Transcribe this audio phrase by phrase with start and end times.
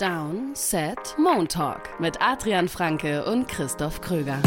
[0.00, 4.38] Down, Set, Montalk mit Adrian Franke und Christoph Kröger.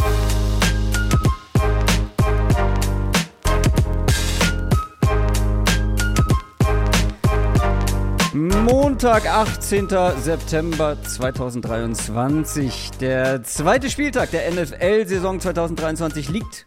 [8.33, 9.89] Montag, 18.
[10.17, 12.89] September 2023.
[12.99, 16.65] Der zweite Spieltag der NFL-Saison 2023 liegt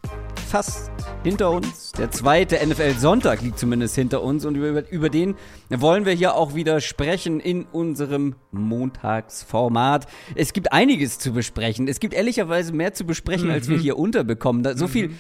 [0.49, 0.96] fast
[1.27, 1.91] hinter uns.
[1.93, 5.35] Der zweite NFL-Sonntag liegt zumindest hinter uns und über, über den
[5.69, 10.07] wollen wir hier auch wieder sprechen in unserem Montagsformat.
[10.37, 11.89] Es gibt einiges zu besprechen.
[11.89, 13.55] Es gibt ehrlicherweise mehr zu besprechen, mhm.
[13.55, 13.83] als wir mhm.
[13.83, 14.63] hier unterbekommen.
[14.63, 14.91] Da, so, mhm.
[14.91, 15.11] viel,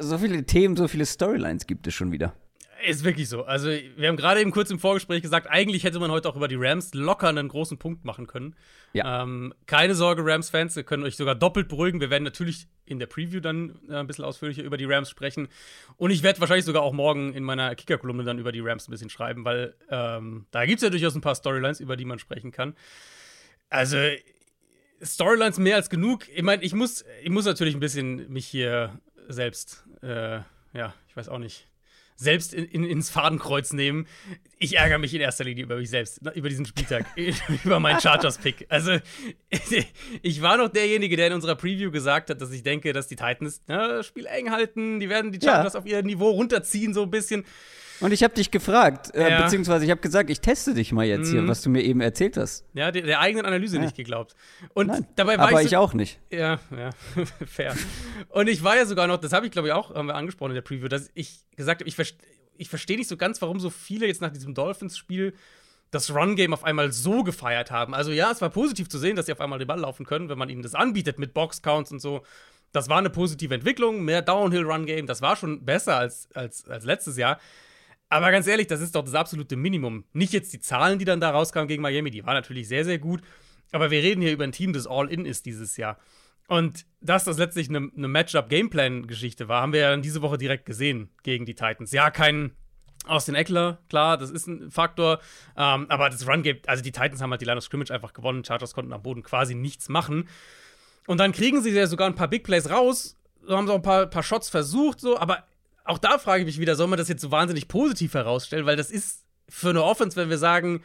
[0.00, 2.34] so viele Themen, so viele Storylines gibt es schon wieder.
[2.86, 3.44] Ist wirklich so.
[3.44, 6.48] Also, wir haben gerade eben kurz im Vorgespräch gesagt, eigentlich hätte man heute auch über
[6.48, 8.54] die Rams locker einen großen Punkt machen können.
[8.92, 9.22] Ja.
[9.22, 12.00] Ähm, keine Sorge, Rams-Fans, wir können euch sogar doppelt beruhigen.
[12.00, 15.48] Wir werden natürlich in der Preview dann äh, ein bisschen ausführlicher über die Rams sprechen.
[15.96, 18.90] Und ich werde wahrscheinlich sogar auch morgen in meiner Kicker-Kolumne dann über die Rams ein
[18.90, 22.18] bisschen schreiben, weil ähm, da gibt es ja durchaus ein paar Storylines, über die man
[22.18, 22.74] sprechen kann.
[23.70, 23.96] Also,
[25.02, 26.28] Storylines mehr als genug.
[26.28, 30.40] Ich meine, ich muss, ich muss natürlich ein bisschen mich hier selbst, äh,
[30.74, 31.68] ja, ich weiß auch nicht
[32.16, 34.06] selbst in, in, ins Fadenkreuz nehmen.
[34.58, 37.06] Ich ärgere mich in erster Linie über mich selbst, über diesen Spieltag,
[37.64, 38.66] über meinen Chargers-Pick.
[38.68, 38.98] Also,
[40.22, 43.16] ich war noch derjenige, der in unserer Preview gesagt hat, dass ich denke, dass die
[43.16, 45.80] Titans das Spiel eng halten, die werden die Chargers ja.
[45.80, 47.44] auf ihr Niveau runterziehen, so ein bisschen.
[48.00, 49.42] Und ich habe dich gefragt, äh, ja.
[49.42, 51.32] beziehungsweise ich habe gesagt, ich teste dich mal jetzt mhm.
[51.32, 52.64] hier, was du mir eben erzählt hast.
[52.74, 53.82] Ja, der, der eigenen Analyse ja.
[53.82, 54.34] nicht geglaubt.
[54.74, 56.18] Und Nein, dabei war aber ich, so, ich auch nicht.
[56.30, 56.90] Ja, ja,
[57.46, 57.74] fair.
[58.28, 60.50] Und ich war ja sogar noch, das habe ich glaube ich auch haben wir angesprochen
[60.50, 62.04] in der Preview, dass ich gesagt habe, ich, ver
[62.56, 65.34] ich verstehe nicht so ganz, warum so viele jetzt nach diesem Dolphins-Spiel
[65.90, 67.94] das Run-Game auf einmal so gefeiert haben.
[67.94, 70.28] Also ja, es war positiv zu sehen, dass sie auf einmal den Ball laufen können,
[70.28, 72.22] wenn man ihnen das anbietet mit Box-Counts und so.
[72.72, 77.16] Das war eine positive Entwicklung, mehr Downhill-Run-Game, das war schon besser als, als, als letztes
[77.16, 77.38] Jahr.
[78.08, 80.04] Aber ganz ehrlich, das ist doch das absolute Minimum.
[80.12, 82.98] Nicht jetzt die Zahlen, die dann da rauskamen gegen Miami, die waren natürlich sehr, sehr
[82.98, 83.22] gut.
[83.72, 85.98] Aber wir reden hier über ein Team, das All-In ist dieses Jahr.
[86.46, 90.66] Und dass das letztlich eine, eine Matchup-Gameplan-Geschichte war, haben wir ja dann diese Woche direkt
[90.66, 91.90] gesehen gegen die Titans.
[91.90, 92.52] Ja, kein
[93.06, 95.20] Austin Eckler, klar, das ist ein Faktor.
[95.56, 98.44] Ähm, aber das Run-Game, also die Titans haben halt die Line of Scrimmage einfach gewonnen.
[98.44, 100.28] Chargers konnten am Boden quasi nichts machen.
[101.06, 103.16] Und dann kriegen sie ja sogar ein paar Big Plays raus.
[103.42, 105.44] So haben sie auch ein paar, paar Shots versucht, so, aber
[105.84, 108.66] auch da frage ich mich wieder, soll man das jetzt so wahnsinnig positiv herausstellen?
[108.66, 110.82] Weil das ist für eine Offense, wenn wir sagen,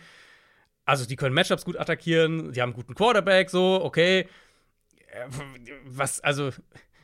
[0.86, 4.28] also die können Matchups gut attackieren, die haben einen guten Quarterback, so, okay.
[5.12, 5.28] Äh,
[5.86, 6.52] was, also,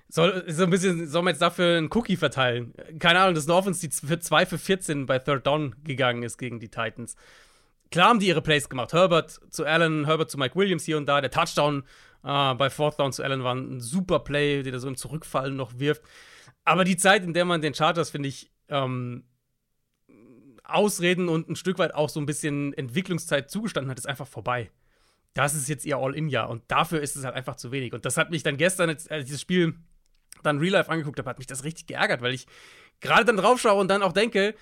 [0.10, 2.74] soll, so ein bisschen, soll man jetzt dafür einen Cookie verteilen?
[3.00, 6.24] Keine Ahnung, das ist eine Offense, die für 2 für 14 bei Third Down gegangen
[6.24, 7.16] ist gegen die Titans.
[7.92, 8.94] Klar haben die ihre Plays gemacht.
[8.94, 11.22] Herbert zu Allen, Herbert zu Mike Williams hier und da.
[11.22, 11.84] Der Touchdown
[12.24, 15.80] äh, bei Fourth Down zu Allen war ein super Play, der so im Zurückfallen noch
[15.80, 16.02] wirft.
[16.66, 19.24] Aber die Zeit, in der man den Chargers, finde ich, ähm,
[20.64, 24.72] Ausreden und ein Stück weit auch so ein bisschen Entwicklungszeit zugestanden hat, ist einfach vorbei.
[25.34, 27.94] Das ist jetzt ihr All-In-Jahr und dafür ist es halt einfach zu wenig.
[27.94, 29.76] Und das hat mich dann gestern, als ich dieses Spiel
[30.44, 32.48] dann Real Life angeguckt habe, hat mich das richtig geärgert, weil ich
[33.00, 34.56] gerade dann drauf schaue und dann auch denke,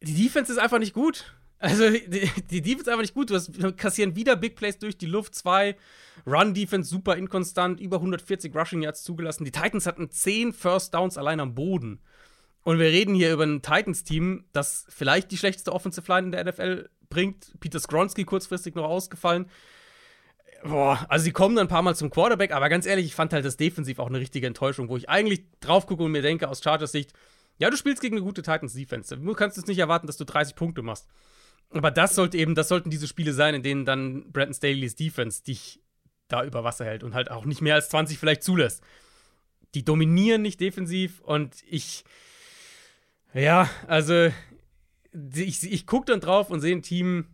[0.00, 1.36] die Defense ist einfach nicht gut.
[1.62, 3.30] Also, die, die Defense einfach nicht gut.
[3.30, 5.36] Du hast, kassieren wieder Big Plays durch die Luft.
[5.36, 5.76] Zwei
[6.26, 9.44] Run-Defense super inkonstant, über 140 Rushing Yards zugelassen.
[9.44, 12.00] Die Titans hatten 10 First Downs allein am Boden.
[12.64, 16.44] Und wir reden hier über ein Titans-Team, das vielleicht die schlechteste Offensive Line in der
[16.44, 17.52] NFL bringt.
[17.60, 19.46] Peter Skronski kurzfristig noch ausgefallen.
[20.64, 23.32] Boah, also sie kommen dann ein paar Mal zum Quarterback, aber ganz ehrlich, ich fand
[23.32, 26.48] halt das defensiv auch eine richtige Enttäuschung, wo ich eigentlich drauf gucke und mir denke,
[26.48, 27.12] aus Chargers Sicht,
[27.58, 29.16] ja, du spielst gegen eine gute Titans-Defense.
[29.16, 31.08] Du kannst jetzt nicht erwarten, dass du 30 Punkte machst.
[31.72, 35.42] Aber das sollte eben, das sollten diese Spiele sein, in denen dann Brandon Staley's Defense
[35.42, 35.80] dich
[36.28, 38.82] da über Wasser hält und halt auch nicht mehr als 20 vielleicht zulässt.
[39.74, 42.04] Die dominieren nicht defensiv und ich,
[43.34, 44.28] ja, also
[45.34, 47.26] ich, ich gucke dann drauf und sehe ein Team,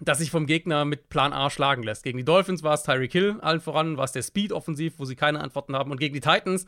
[0.00, 2.02] das sich vom Gegner mit Plan A schlagen lässt.
[2.02, 5.04] Gegen die Dolphins war es Tyreek Hill, allen voran war es der Speed offensiv, wo
[5.04, 5.90] sie keine Antworten haben.
[5.90, 6.66] Und gegen die Titans,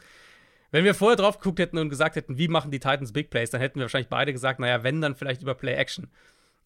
[0.71, 3.51] wenn wir vorher drauf geguckt hätten und gesagt hätten, wie machen die Titans Big Plays,
[3.51, 6.09] dann hätten wir wahrscheinlich beide gesagt, naja, wenn, dann vielleicht über Play Action.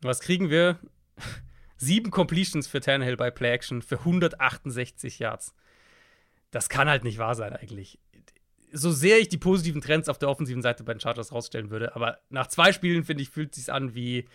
[0.02, 0.78] Was kriegen wir?
[1.76, 5.54] Sieben Completions für Tannehill bei Play Action für 168 Yards.
[6.50, 7.98] Das kann halt nicht wahr sein, eigentlich.
[8.72, 11.94] So sehr ich die positiven Trends auf der offensiven Seite bei den Chargers rausstellen würde,
[11.96, 14.26] aber nach zwei Spielen, finde ich, fühlt es sich an wie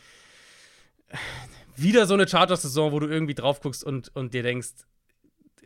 [1.76, 4.70] wieder so eine Chargers-Saison, wo du irgendwie drauf guckst und, und dir denkst,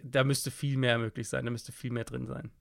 [0.04, 2.52] da müsste viel mehr möglich sein, da müsste viel mehr drin sein.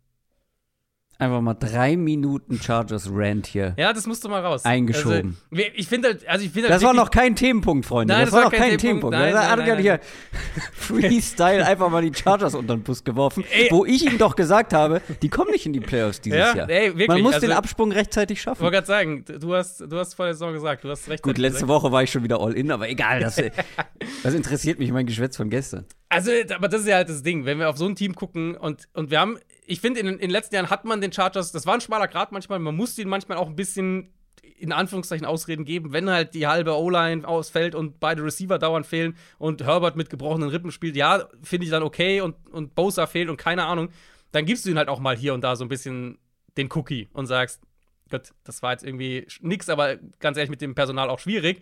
[1.20, 4.64] Einfach mal drei Minuten Chargers Rant hier Ja, das musst du mal raus.
[4.64, 5.36] eingeschoben.
[5.50, 8.14] Also, ich finde halt, also ich finde das halt war wirklich- noch kein Themenpunkt, Freunde.
[8.14, 9.14] Nein, das, das war war noch kein Themenpunkt.
[9.16, 9.16] Themenpunkt.
[9.18, 10.00] Nein, da nein, hat er hier
[10.72, 13.68] Freestyle einfach mal die Chargers unter den Bus geworfen, Ey.
[13.70, 16.70] wo ich ihm doch gesagt habe, die kommen nicht in die Playoffs dieses Ja, Jahr.
[16.70, 18.60] ey, wirklich, Man muss den also- Absprung rechtzeitig Ich schaffen.
[18.62, 21.22] wollte gerade sagen, du hast, du hast vor der Saison gesagt, du hast recht.
[21.22, 23.36] Gut, letzte Woche war ich schon wieder all in, aber egal, das,
[24.22, 25.84] das interessiert mich mein Geschwätz von gestern.
[26.08, 28.56] Also, aber das ist ja halt das Ding, wenn wir auf so ein Team gucken
[28.56, 29.38] und, und wir haben,
[29.70, 32.08] ich finde, in, in den letzten Jahren hat man den Chargers, das war ein schmaler
[32.08, 34.12] Grad manchmal, man musste ihnen manchmal auch ein bisschen
[34.56, 39.16] in Anführungszeichen Ausreden geben, wenn halt die halbe O-Line ausfällt und beide Receiver dauernd fehlen
[39.38, 43.28] und Herbert mit gebrochenen Rippen spielt, ja, finde ich dann okay und, und Bosa fehlt
[43.28, 43.90] und keine Ahnung,
[44.32, 46.18] dann gibst du ihnen halt auch mal hier und da so ein bisschen
[46.56, 47.62] den Cookie und sagst,
[48.10, 51.60] Gott, das war jetzt irgendwie nix, aber ganz ehrlich, mit dem Personal auch schwierig.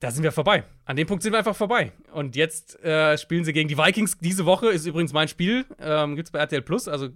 [0.00, 0.64] Da sind wir vorbei.
[0.84, 1.90] An dem Punkt sind wir einfach vorbei.
[2.12, 4.18] Und jetzt äh, spielen sie gegen die Vikings.
[4.18, 5.64] Diese Woche ist übrigens mein Spiel.
[5.80, 6.86] Ähm, Gibt es bei RTL Plus.
[6.86, 7.08] Also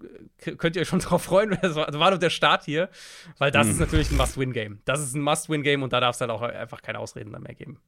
[0.56, 1.58] könnt ihr euch schon drauf freuen.
[1.60, 2.88] Das war, das war doch der Start hier.
[3.36, 4.80] Weil das ist natürlich ein Must-Win-Game.
[4.86, 7.78] Das ist ein Must-Win-Game und da darf es halt auch einfach keine Ausreden mehr geben.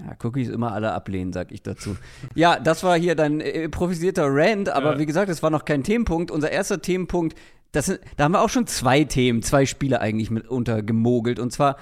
[0.00, 1.96] Ja, Cookies immer alle ablehnen, sag ich dazu.
[2.36, 4.98] Ja, das war hier dein äh, improvisierter Rant, aber Ja.
[5.00, 6.30] wie gesagt, es war noch kein Themenpunkt.
[6.30, 7.36] Unser erster Themenpunkt,
[7.72, 11.40] das sind, da haben wir auch schon zwei Themen, zwei Spiele eigentlich mit untergemogelt.
[11.40, 11.78] Und zwar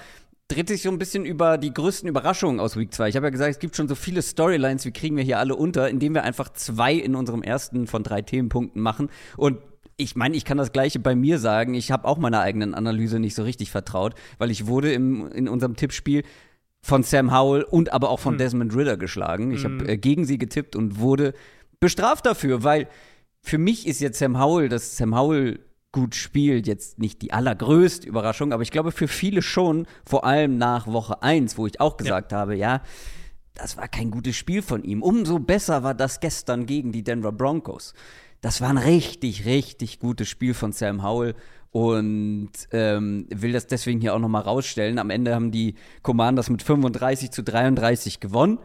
[0.48, 3.08] dreht sich so ein bisschen über die größten Überraschungen aus Week 2.
[3.08, 5.56] Ich habe ja gesagt, es gibt schon so viele Storylines, wie kriegen wir hier alle
[5.56, 9.10] unter, indem wir einfach zwei in unserem ersten von drei Themenpunkten machen.
[9.36, 9.58] Und
[9.96, 11.74] ich meine, ich kann das Gleiche bei mir sagen.
[11.74, 15.48] Ich habe auch meiner eigenen Analyse nicht so richtig vertraut, weil ich wurde im, in
[15.48, 16.22] unserem Tippspiel
[16.82, 18.38] von Sam Howell und aber auch von Hm.
[18.38, 19.50] Desmond Ritter geschlagen.
[19.50, 21.34] Ich habe äh, gegen sie getippt und wurde
[21.80, 22.88] bestraft dafür, weil
[23.42, 25.60] für mich ist jetzt Sam Howell, dass Sam Howell
[25.96, 30.58] gut spielt, jetzt nicht die allergrößte Überraschung, aber ich glaube für viele schon, vor allem
[30.58, 32.82] nach Woche 1, wo ich auch gesagt habe, ja,
[33.54, 35.02] das war kein gutes Spiel von ihm.
[35.02, 37.94] Umso besser war das gestern gegen die Denver Broncos.
[38.42, 41.34] Das war ein richtig, richtig gutes Spiel von Sam Howell
[41.70, 44.98] und ähm, will das deswegen hier auch nochmal rausstellen.
[44.98, 48.58] Am Ende haben die Commanders mit 35 zu 33 gewonnen.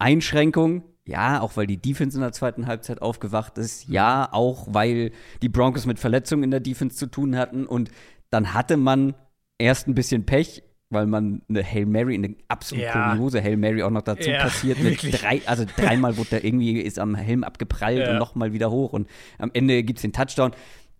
[0.00, 3.88] Einschränkung, ja, auch weil die Defense in der zweiten Halbzeit aufgewacht ist.
[3.88, 5.12] Ja, auch weil
[5.42, 7.66] die Broncos mit Verletzungen in der Defense zu tun hatten.
[7.66, 7.90] Und
[8.30, 9.14] dann hatte man
[9.58, 13.10] erst ein bisschen Pech, weil man eine Hail Mary, eine absolut Ja.
[13.12, 14.78] kuriose Hail Mary auch noch dazu Ja, passiert.
[14.78, 15.20] Mit wirklich.
[15.20, 18.12] drei, also dreimal wurde der irgendwie ist am Helm abgeprallt Ja.
[18.12, 18.92] und nochmal wieder hoch.
[18.92, 19.08] Und
[19.38, 20.52] am Ende gibt es den Touchdown.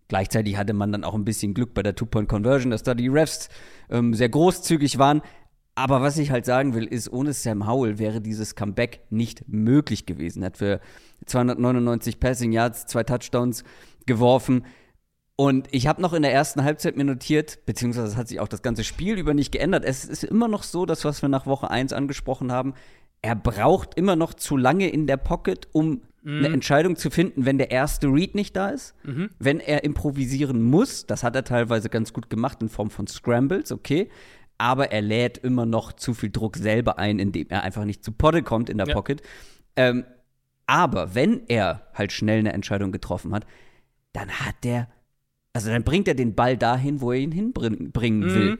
[0.08, 3.48] Gleichzeitig hatte man dann auch ein bisschen Glück bei der Two-Point-Conversion, dass da die Refs
[3.88, 5.22] ähm, sehr großzügig waren.
[5.76, 10.06] Aber was ich halt sagen will, ist, ohne Sam Howell wäre dieses Comeback nicht möglich
[10.06, 10.42] gewesen.
[10.42, 10.80] Er hat für
[11.26, 13.64] 299 Passing Yards zwei Touchdowns
[14.06, 14.64] geworfen.
[15.36, 18.62] Und ich habe noch in der ersten Halbzeit mir notiert, beziehungsweise hat sich auch das
[18.62, 19.84] ganze Spiel über nicht geändert.
[19.84, 22.74] Es ist immer noch so, das, was wir nach Woche 1 angesprochen haben,
[23.20, 27.58] er braucht immer noch zu lange in der Pocket, um eine Entscheidung zu finden, wenn
[27.58, 28.94] der erste Read nicht da ist.
[29.38, 33.72] Wenn er improvisieren muss, das hat er teilweise ganz gut gemacht in Form von Scrambles,
[33.72, 34.08] okay.
[34.58, 38.12] Aber er lädt immer noch zu viel Druck selber ein, indem er einfach nicht zu
[38.12, 38.94] Potte kommt in der Ja.
[38.94, 39.22] Pocket.
[39.76, 40.04] Ähm,
[40.66, 43.44] aber wenn er halt schnell eine Entscheidung getroffen hat,
[44.12, 44.88] dann hat der,
[45.52, 48.34] also dann bringt er den Ball dahin, wo er ihn hinbringen Mhm.
[48.34, 48.58] will.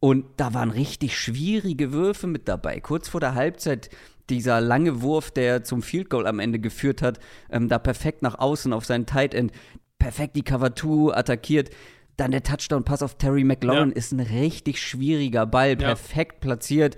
[0.00, 2.80] Und da waren richtig schwierige Würfe mit dabei.
[2.80, 3.90] Kurz vor der Halbzeit
[4.30, 7.18] dieser lange Wurf, der zum Field Goal am Ende geführt hat,
[7.50, 9.52] ähm, da perfekt nach außen auf seinen Tight End,
[9.98, 11.70] perfekt die Cover 2 attackiert.
[12.18, 13.96] Dann der Touchdown-Pass auf Terry McLaurin Ja.
[13.96, 15.76] ist ein richtig schwieriger Ball, Ja.
[15.88, 16.96] perfekt platziert.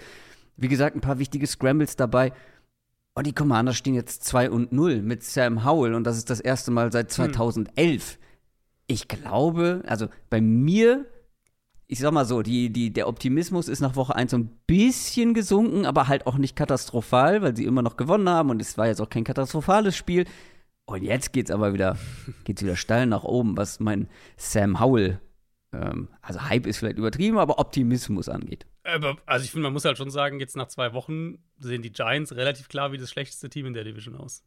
[0.57, 2.33] Wie gesagt, ein paar wichtige Scrambles dabei.
[3.15, 6.41] Und die Commanders stehen jetzt 2 und 0 mit Sam Howell und das ist das
[6.41, 8.19] erste Mal seit 2011.
[8.87, 11.05] Ich glaube, also bei mir,
[11.87, 15.35] ich sag mal so, die, die, der Optimismus ist nach Woche 1 so ein bisschen
[15.35, 18.87] gesunken, aber halt auch nicht katastrophal, weil sie immer noch gewonnen haben und es war
[18.87, 20.25] jetzt auch kein katastrophales Spiel.
[20.87, 21.97] Und jetzt geht's aber wieder,
[22.45, 25.21] geht's wieder steil nach oben, was mein Sam Howell,
[25.73, 28.67] ähm, also Hype ist vielleicht übertrieben, aber Optimismus angeht.
[28.83, 31.93] Aber, also ich finde, man muss halt schon sagen, jetzt nach zwei Wochen sehen die
[31.93, 34.43] Giants relativ klar wie das schlechteste Team in der Division aus.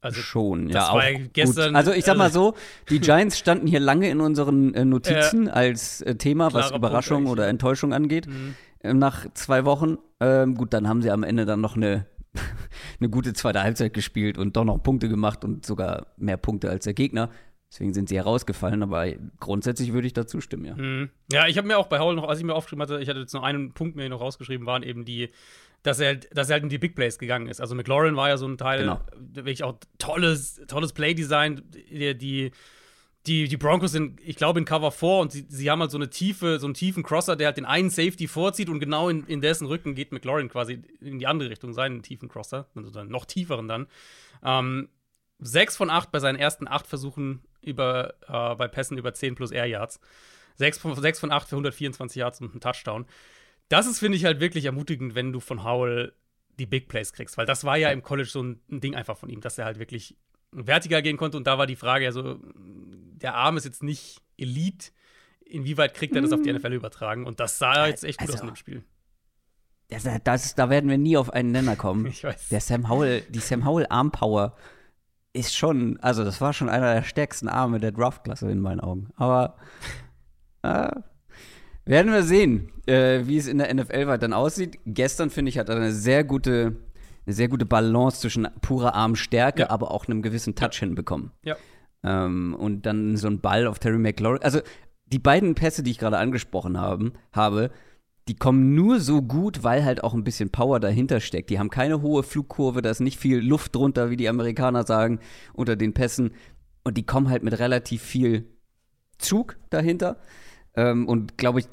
[0.00, 0.90] Also Schon, ja.
[0.90, 1.00] Auch
[1.32, 1.76] gestern- gut.
[1.76, 2.56] Also ich sag mal also- so,
[2.90, 7.38] die Giants standen hier lange in unseren äh, Notizen als äh, Thema, was Überraschung Punkt
[7.38, 7.48] oder.
[7.48, 8.26] Enttäuschung angeht.
[8.26, 8.54] Mhm.
[8.82, 9.96] Ähm, nach zwei Wochen.
[10.20, 12.06] Ähm, gut, dann haben sie am Ende dann noch eine,
[13.00, 16.84] eine gute zweite Halbzeit gespielt und doch noch Punkte gemacht und sogar mehr Punkte als
[16.84, 17.30] der Gegner.
[17.70, 19.06] Deswegen sind sie herausgefallen, aber
[19.40, 20.76] grundsätzlich würde ich dazu stimmen, ja.
[20.76, 21.10] Mhm.
[21.32, 23.18] Ja, ich habe mir auch bei Howell noch, als ich mir aufgeschrieben hatte, ich hatte
[23.20, 25.30] jetzt nur einen Punkt mir noch rausgeschrieben, waren eben die,
[25.82, 27.60] dass er, dass er halt in die Big Plays gegangen ist.
[27.60, 29.00] Also McLaurin war ja so ein Teil, Genau.
[29.18, 31.62] wirklich auch tolles, tolles Playdesign.
[31.90, 32.52] Die, die,
[33.26, 35.98] die, die Broncos sind, ich glaube, in Cover 4 und sie, sie haben halt so
[35.98, 39.26] eine tiefe, so einen tiefen Crosser, der halt den einen Safety vorzieht und genau in,
[39.26, 43.08] in dessen Rücken geht McLaurin quasi in die andere Richtung, seinen tiefen Crosser, also dann
[43.08, 43.86] noch tieferen dann.
[44.44, 44.88] Ähm,
[45.38, 49.50] sechs von acht bei seinen ersten acht Versuchen über, äh, bei Pässen über 10 plus
[49.50, 50.00] Air Yards.
[50.56, 53.06] 6 von, 6 von 8 für 124 Yards und einen Touchdown.
[53.68, 56.14] Das ist, finde ich, halt wirklich ermutigend, wenn du von Howell
[56.58, 59.28] die Big Plays kriegst, weil das war ja im College so ein Ding einfach von
[59.28, 60.16] ihm, dass er halt wirklich
[60.56, 64.90] vertikal gehen konnte und da war die Frage, also der Arm ist jetzt nicht Elite,
[65.44, 66.58] inwieweit kriegt er das auf die mhm.
[66.58, 68.84] NFL übertragen und das sah jetzt echt gut also, aus in dem Spiel.
[69.88, 72.06] Das, das, da werden wir nie auf einen Nenner kommen.
[72.16, 72.48] Ich weiß.
[72.48, 74.56] Der Sam Howell, die Sam Howell Armpower
[75.32, 79.10] ist schon, also das war schon einer der stärksten Arme der Draftklasse in meinen Augen.
[79.16, 79.58] Aber
[80.62, 80.90] äh,
[81.84, 84.78] werden wir sehen, äh, wie es in der NFL weiter dann aussieht.
[84.86, 86.76] Gestern, finde ich, hat er eine sehr gute,
[87.26, 89.70] eine sehr gute Balance zwischen purer Armstärke, ja.
[89.70, 91.32] aber auch einem gewissen Touch hinbekommen.
[91.44, 91.56] Ja.
[92.02, 94.42] Ähm, und dann so ein Ball auf Terry McLaurin.
[94.42, 94.60] Also
[95.06, 97.70] die beiden Pässe, die ich gerade angesprochen haben, habe,
[98.28, 101.50] die kommen nur so gut, weil halt auch ein bisschen Power dahinter steckt.
[101.50, 105.20] Die haben keine hohe Flugkurve, da ist nicht viel Luft drunter, wie die Amerikaner sagen,
[105.52, 106.32] unter den Pässen.
[106.82, 108.48] Und die kommen halt mit relativ viel
[109.18, 110.18] Zug dahinter.
[110.74, 111.66] Ähm, und glaube ich,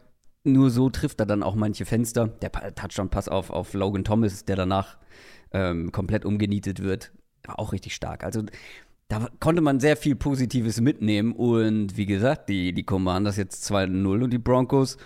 [0.43, 2.27] nur so trifft er dann auch manche Fenster.
[2.27, 4.97] Der Touchdown-Pass auf, auf Logan Thomas, der danach
[5.53, 7.11] ähm, komplett umgenietet wird,
[7.45, 8.23] war auch richtig stark.
[8.23, 8.43] Also
[9.07, 11.33] da konnte man sehr viel Positives mitnehmen.
[11.33, 14.97] Und wie gesagt, die, die Commanders jetzt 2-0 und die Broncos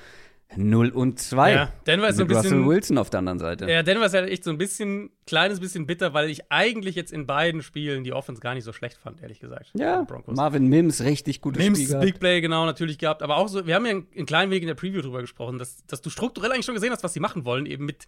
[0.55, 1.53] 0 und 2.
[1.53, 2.59] Ja, Denver ist so ein bisschen.
[2.59, 3.69] Russell Wilson auf der anderen Seite.
[3.69, 7.11] Ja, Denver ist halt echt so ein bisschen, kleines bisschen bitter, weil ich eigentlich jetzt
[7.11, 9.71] in beiden Spielen die Offense gar nicht so schlecht fand, ehrlich gesagt.
[9.73, 11.97] Ja, Marvin Mims, richtig gutes Mims, Spiel.
[11.97, 13.21] Mims, Big Play, genau, natürlich gehabt.
[13.23, 15.59] Aber auch so, wir haben ja einen, einen kleinen Weg in der Preview drüber gesprochen,
[15.59, 18.07] dass, dass du strukturell eigentlich schon gesehen hast, was sie machen wollen, eben mit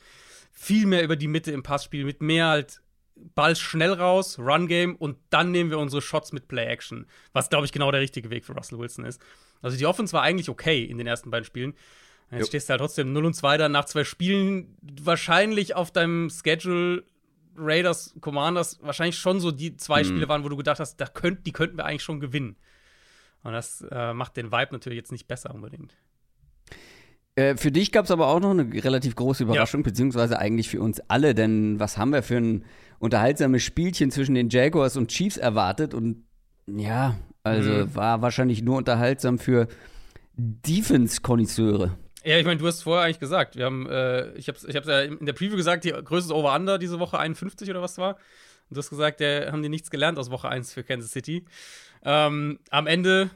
[0.51, 2.81] viel mehr über die Mitte im Passspiel, mit mehr halt
[3.35, 7.05] Ball schnell raus, Run-Game und dann nehmen wir unsere Shots mit Play-Action.
[7.33, 9.21] Was, glaube ich, genau der richtige Weg für Russell Wilson ist.
[9.61, 11.73] Also die Offense war eigentlich okay in den ersten beiden Spielen.
[12.31, 12.45] Jetzt jo.
[12.45, 14.77] stehst du halt trotzdem 0 und 2 dann nach zwei Spielen.
[15.01, 17.03] Wahrscheinlich auf deinem Schedule
[17.57, 20.07] Raiders, Commanders, wahrscheinlich schon so die zwei mhm.
[20.07, 22.55] Spiele waren, wo du gedacht hast, da könnt, die könnten wir eigentlich schon gewinnen.
[23.43, 25.95] Und das äh, macht den Vibe natürlich jetzt nicht besser unbedingt.
[27.39, 29.85] Äh, für dich gab es aber auch noch eine relativ große Überraschung, ja.
[29.85, 32.65] beziehungsweise eigentlich für uns alle, denn was haben wir für ein
[32.99, 35.93] unterhaltsames Spielchen zwischen den Jaguars und Chiefs erwartet?
[35.93, 36.25] Und
[36.67, 37.95] ja, also mhm.
[37.95, 39.69] war wahrscheinlich nur unterhaltsam für
[40.35, 41.97] Defense-Konnoisseure.
[42.25, 44.73] Ja, ich meine, du hast vorher eigentlich gesagt, wir haben, äh, ich habe es ich
[44.73, 48.15] ja in der Preview gesagt, die größte Over-Under diese Woche 51 oder was war.
[48.69, 51.45] Und du hast gesagt, der haben die nichts gelernt aus Woche 1 für Kansas City.
[52.03, 53.29] Ähm, am Ende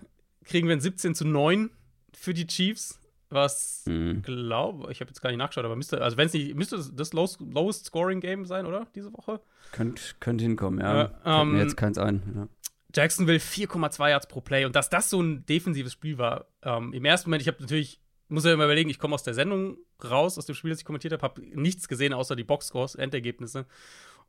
[0.43, 1.69] kriegen wir ein 17 zu 9
[2.13, 2.99] für die Chiefs,
[3.33, 4.21] was mhm.
[4.21, 7.13] glaube, ich habe jetzt gar nicht nachgeschaut, aber müsste, also wenn es nicht, müsste das
[7.13, 8.87] lowest, lowest Scoring Game sein, oder?
[8.95, 9.39] Diese Woche?
[9.71, 11.03] Könnt, könnte hinkommen, ja.
[11.03, 12.21] Äh, ähm, mir jetzt keins ein.
[12.35, 12.47] Ja.
[12.95, 16.45] Jacksonville 4,2 Yards pro Play und dass das so ein defensives Spiel war.
[16.61, 17.99] Ähm, Im ersten Moment, ich habe natürlich
[18.33, 20.85] muss ja immer überlegen, ich komme aus der Sendung raus, aus dem Spiel, das ich
[20.85, 23.65] kommentiert habe, habe nichts gesehen, außer die Boxscores, Endergebnisse.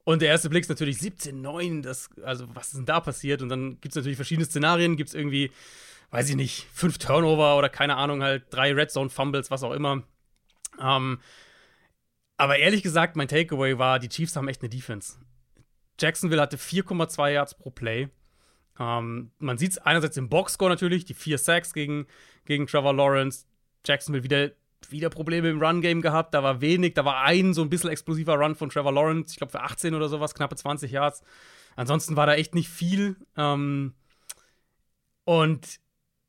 [0.05, 3.41] Und der erste Blick ist natürlich 17-9, also was ist denn da passiert?
[3.41, 5.51] Und dann gibt es natürlich verschiedene Szenarien, gibt es irgendwie,
[6.15, 9.73] weiß ich nicht, fünf Turnover oder keine Ahnung, halt drei Red Zone Fumbles, was auch
[9.73, 10.05] immer.
[10.81, 11.19] Ähm,
[12.37, 15.19] aber ehrlich gesagt, mein Takeaway war, die Chiefs haben echt eine Defense.
[15.99, 18.11] Jacksonville hatte 4,2 Yards pro Play.
[18.79, 22.07] Ähm, man sieht es einerseits im Boxscore natürlich, die vier Sacks gegen,
[22.45, 23.47] gegen Trevor Lawrence,
[23.85, 24.53] Jacksonville wieder,
[24.91, 26.33] wieder Probleme im Run-Game gehabt.
[26.33, 29.39] Da war wenig, da war ein so ein bisschen explosiver Run von Trevor Lawrence, ich
[29.39, 31.25] glaube für 18 oder sowas, knappe 20 Yards.
[31.75, 33.17] Ansonsten war da echt nicht viel.
[33.37, 33.95] Ähm,
[35.25, 35.81] und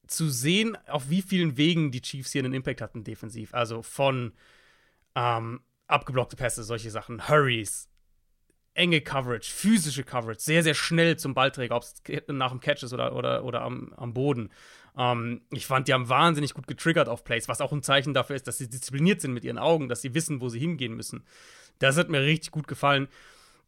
[0.08, 3.54] zu sehen, auf wie vielen Wegen die Chiefs hier einen Impact hatten defensiv.
[3.54, 4.34] Also von
[5.16, 7.90] ähm, abgeblockte Pässe, solche Sachen, Hurries,
[8.74, 12.94] enge Coverage, physische Coverage, sehr, sehr schnell zum Ballträger, ob es nach dem Catch ist
[12.94, 14.52] oder, oder, oder am, am Boden.
[14.98, 18.36] Ähm, ich fand, die haben wahnsinnig gut getriggert auf Plays, was auch ein Zeichen dafür
[18.36, 21.24] ist, dass sie diszipliniert sind mit ihren Augen, dass sie wissen, wo sie hingehen müssen.
[21.80, 23.08] Das hat mir richtig gut gefallen.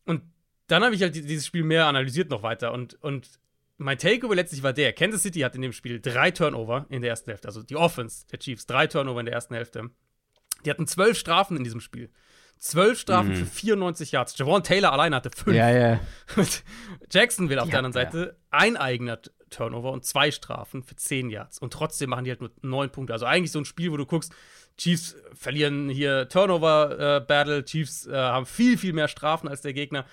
[0.05, 0.21] Und
[0.67, 2.73] dann habe ich halt dieses Spiel mehr analysiert noch weiter.
[2.73, 3.39] Und, und
[3.77, 7.11] mein Takeaway letztlich war der: Kansas City hat in dem Spiel drei Turnover in der
[7.11, 7.47] ersten Hälfte.
[7.47, 9.89] Also die Offense der Chiefs, drei Turnover in der ersten Hälfte.
[10.65, 12.11] Die hatten zwölf Strafen in diesem Spiel.
[12.59, 13.35] Zwölf Strafen mhm.
[13.35, 14.37] für 94 Yards.
[14.37, 15.55] Javon Taylor allein hatte fünf.
[15.55, 15.99] Ja, ja.
[17.11, 18.43] Jacksonville auf der anderen Seite ja.
[18.49, 19.19] ein eigener
[19.51, 21.59] Turnover und zwei Strafen für 10 Yards.
[21.59, 23.13] Und trotzdem machen die halt nur neun Punkte.
[23.13, 24.33] Also eigentlich so ein Spiel, wo du guckst,
[24.77, 30.05] Chiefs verlieren hier Turnover-Battle, äh, Chiefs äh, haben viel, viel mehr Strafen als der Gegner.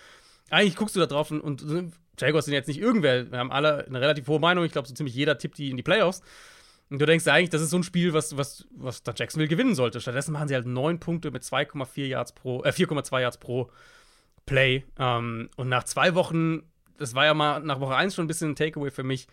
[0.51, 3.31] Eigentlich guckst du da drauf und, und Jaguars sind jetzt nicht irgendwer.
[3.31, 4.65] Wir haben alle eine relativ hohe Meinung.
[4.65, 6.23] Ich glaube, so ziemlich jeder tippt die in die Playoffs.
[6.91, 9.75] Und du denkst eigentlich, das ist so ein Spiel, was, was, was da Jacksonville gewinnen
[9.75, 10.01] sollte.
[10.01, 13.71] Stattdessen machen sie halt neun Punkte mit 2,4 Yards pro, äh, 4,2 Yards pro
[14.47, 14.85] Play.
[14.99, 16.63] Ähm, und nach zwei Wochen
[16.99, 19.27] das war ja mal nach Woche 1 schon ein bisschen ein Takeaway für mich,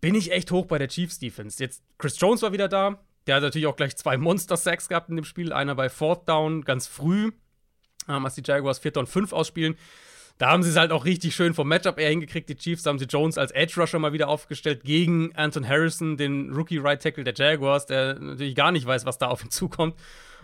[0.00, 1.62] bin ich echt hoch bei der Chiefs Defense.
[1.62, 2.98] Jetzt, Chris Jones war wieder da.
[3.26, 5.52] Der hat natürlich auch gleich zwei Monster-Sacks gehabt in dem Spiel.
[5.52, 7.32] Einer bei Fourth Down ganz früh,
[8.08, 8.96] ähm, als die Jaguars 4.
[8.98, 9.76] und 5 ausspielen.
[10.38, 12.84] Da haben sie es halt auch richtig schön vom Matchup eher hingekriegt, die Chiefs.
[12.84, 17.02] Haben sie Jones als Edge Rusher mal wieder aufgestellt gegen Anton Harrison, den Rookie Right
[17.02, 19.94] Tackle der Jaguars, der natürlich gar nicht weiß, was da auf ihn zukommt.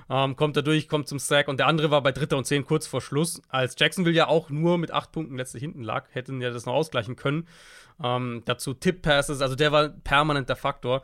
[0.08, 2.64] Ähm, kommt da durch, kommt zum Sack und der andere war bei Dritter und Zehn
[2.64, 6.40] kurz vor Schluss, als Jacksonville ja auch nur mit acht Punkten letztlich hinten lag, hätten
[6.40, 7.46] ja das noch ausgleichen können.
[8.02, 11.02] Ähm, dazu Tip-Passes, also der war permanenter Faktor.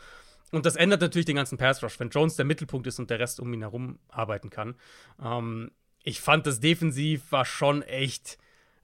[0.50, 3.38] Und das ändert natürlich den ganzen Pass-Rush, wenn Jones der Mittelpunkt ist und der Rest
[3.38, 4.74] um ihn herum arbeiten kann.
[5.22, 5.70] Ähm,
[6.02, 8.38] ich fand das defensiv war schon echt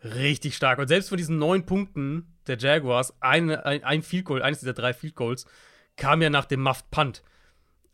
[0.05, 0.79] richtig stark.
[0.79, 4.75] Und selbst von diesen neun Punkten der Jaguars, ein, ein, ein Field Goal, eines dieser
[4.75, 5.47] drei Field Goals,
[5.97, 7.23] kam ja nach dem Muffed Punt.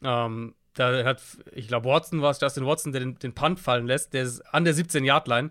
[0.02, 3.86] Ähm, da hat, ich glaube, Watson war es, Justin Watson, der den, den Punt fallen
[3.86, 4.14] lässt.
[4.14, 5.50] Der ist an der 17-Yard-Line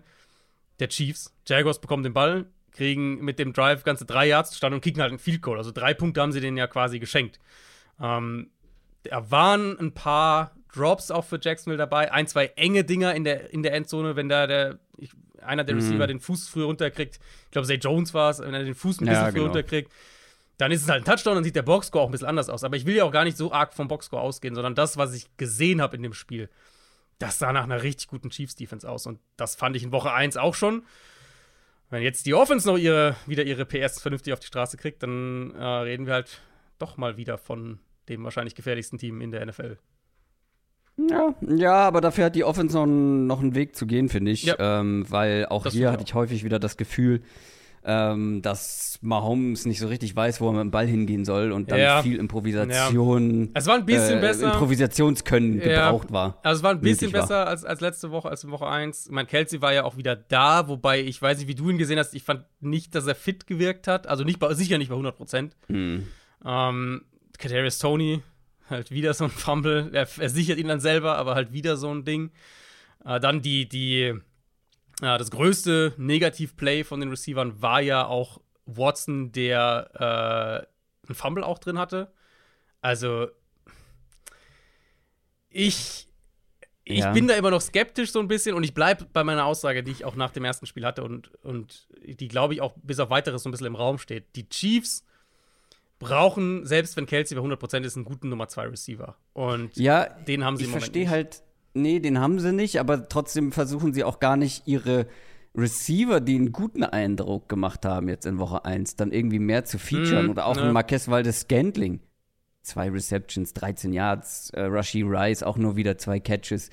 [0.80, 1.34] der Chiefs.
[1.46, 5.10] Jaguars bekommen den Ball, kriegen mit dem Drive ganze drei Yards zustande und kicken halt
[5.10, 5.58] einen Field Goal.
[5.58, 7.38] Also drei Punkte haben sie denen ja quasi geschenkt.
[8.00, 8.50] Ähm,
[9.04, 12.12] da waren ein paar Drops auch für Jacksonville dabei.
[12.12, 15.10] Ein, zwei enge Dinger in der, in der Endzone, wenn da der, ich,
[15.42, 16.08] einer der Receiver mhm.
[16.08, 17.18] den Fuß früher runterkriegt.
[17.44, 19.44] Ich glaube, Zay Jones war es, wenn er den Fuß ein bisschen ja, früher genau.
[19.46, 19.92] runterkriegt.
[20.58, 22.64] Dann ist es halt ein Touchdown, dann sieht der Boxscore auch ein bisschen anders aus.
[22.64, 25.14] Aber ich will ja auch gar nicht so arg vom Boxscore ausgehen, sondern das, was
[25.14, 26.50] ich gesehen habe in dem Spiel,
[27.18, 29.06] das sah nach einer richtig guten Chiefs-Defense aus.
[29.06, 30.82] Und das fand ich in Woche 1 auch schon.
[31.88, 35.54] Wenn jetzt die Offense noch ihre, wieder ihre PS vernünftig auf die Straße kriegt, dann
[35.54, 36.40] äh, reden wir halt
[36.78, 39.78] doch mal wieder von dem wahrscheinlich gefährlichsten Team in der NFL.
[41.08, 44.44] Ja, ja, aber dafür hat die Offense noch, noch einen Weg zu gehen, finde ich.
[44.44, 44.56] Ja.
[44.58, 47.22] Ähm, weil auch das hier hatte ich häufig wieder das Gefühl,
[47.82, 51.70] ähm, dass Mahomes nicht so richtig weiß, wo er mit dem Ball hingehen soll und
[51.70, 52.02] dann ja.
[52.02, 53.44] viel Improvisation.
[53.44, 53.50] Ja.
[53.54, 54.52] Es war ein bisschen äh, besser.
[54.52, 56.38] Improvisationskönnen gebraucht war.
[56.42, 59.08] Also es war ein bisschen besser als, als letzte Woche, als Woche 1.
[59.10, 61.98] Mein Kelsey war ja auch wieder da, wobei ich weiß nicht, wie du ihn gesehen
[61.98, 62.14] hast.
[62.14, 64.06] Ich fand nicht, dass er fit gewirkt hat.
[64.06, 65.56] Also nicht bei, sicher nicht bei 100 Prozent.
[65.68, 66.06] Hm.
[66.44, 67.02] Ähm,
[67.38, 68.22] Kadarius Tony,
[68.70, 69.90] halt wieder so ein Fumble.
[69.92, 72.30] Er, er, sichert ihn dann selber, aber halt wieder so ein Ding.
[73.04, 74.14] Äh, dann die, die,
[75.02, 80.66] ja, das größte Negativ-Play von den Receivern war ja auch Watson, der
[81.06, 82.12] äh, ein Fumble auch drin hatte.
[82.80, 83.28] Also,
[85.48, 86.08] ich,
[86.84, 87.12] ich ja.
[87.12, 89.90] bin da immer noch skeptisch so ein bisschen und ich bleibe bei meiner Aussage, die
[89.90, 93.10] ich auch nach dem ersten Spiel hatte und, und die, glaube ich, auch bis auf
[93.10, 94.36] weiteres so ein bisschen im Raum steht.
[94.36, 95.04] Die Chiefs
[96.00, 99.16] brauchen, selbst wenn Kelsey bei 100% ist, einen guten Nummer 2 Receiver.
[99.32, 101.42] Und ja, den haben sie ich verstehe halt,
[101.74, 105.06] nee, den haben sie nicht, aber trotzdem versuchen sie auch gar nicht ihre
[105.54, 109.78] Receiver, die einen guten Eindruck gemacht haben jetzt in Woche 1, dann irgendwie mehr zu
[109.78, 110.26] featuren.
[110.26, 110.64] Mm, oder auch ja.
[110.64, 112.00] ein Marquez Valdes Scantling.
[112.62, 114.50] Zwei Receptions, 13 Yards.
[114.50, 116.70] Äh, Rashi Rice auch nur wieder zwei Catches.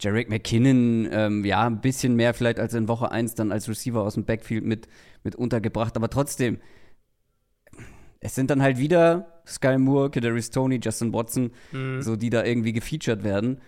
[0.00, 4.02] Jarek McKinnon, ähm, ja, ein bisschen mehr vielleicht als in Woche 1 dann als Receiver
[4.02, 4.88] aus dem Backfield mit,
[5.24, 5.96] mit untergebracht.
[5.96, 6.58] Aber trotzdem,
[8.26, 12.02] es sind dann halt wieder Sky Moore, Kadarius Tony, Justin Watson, mhm.
[12.02, 13.60] so die da irgendwie gefeatured werden.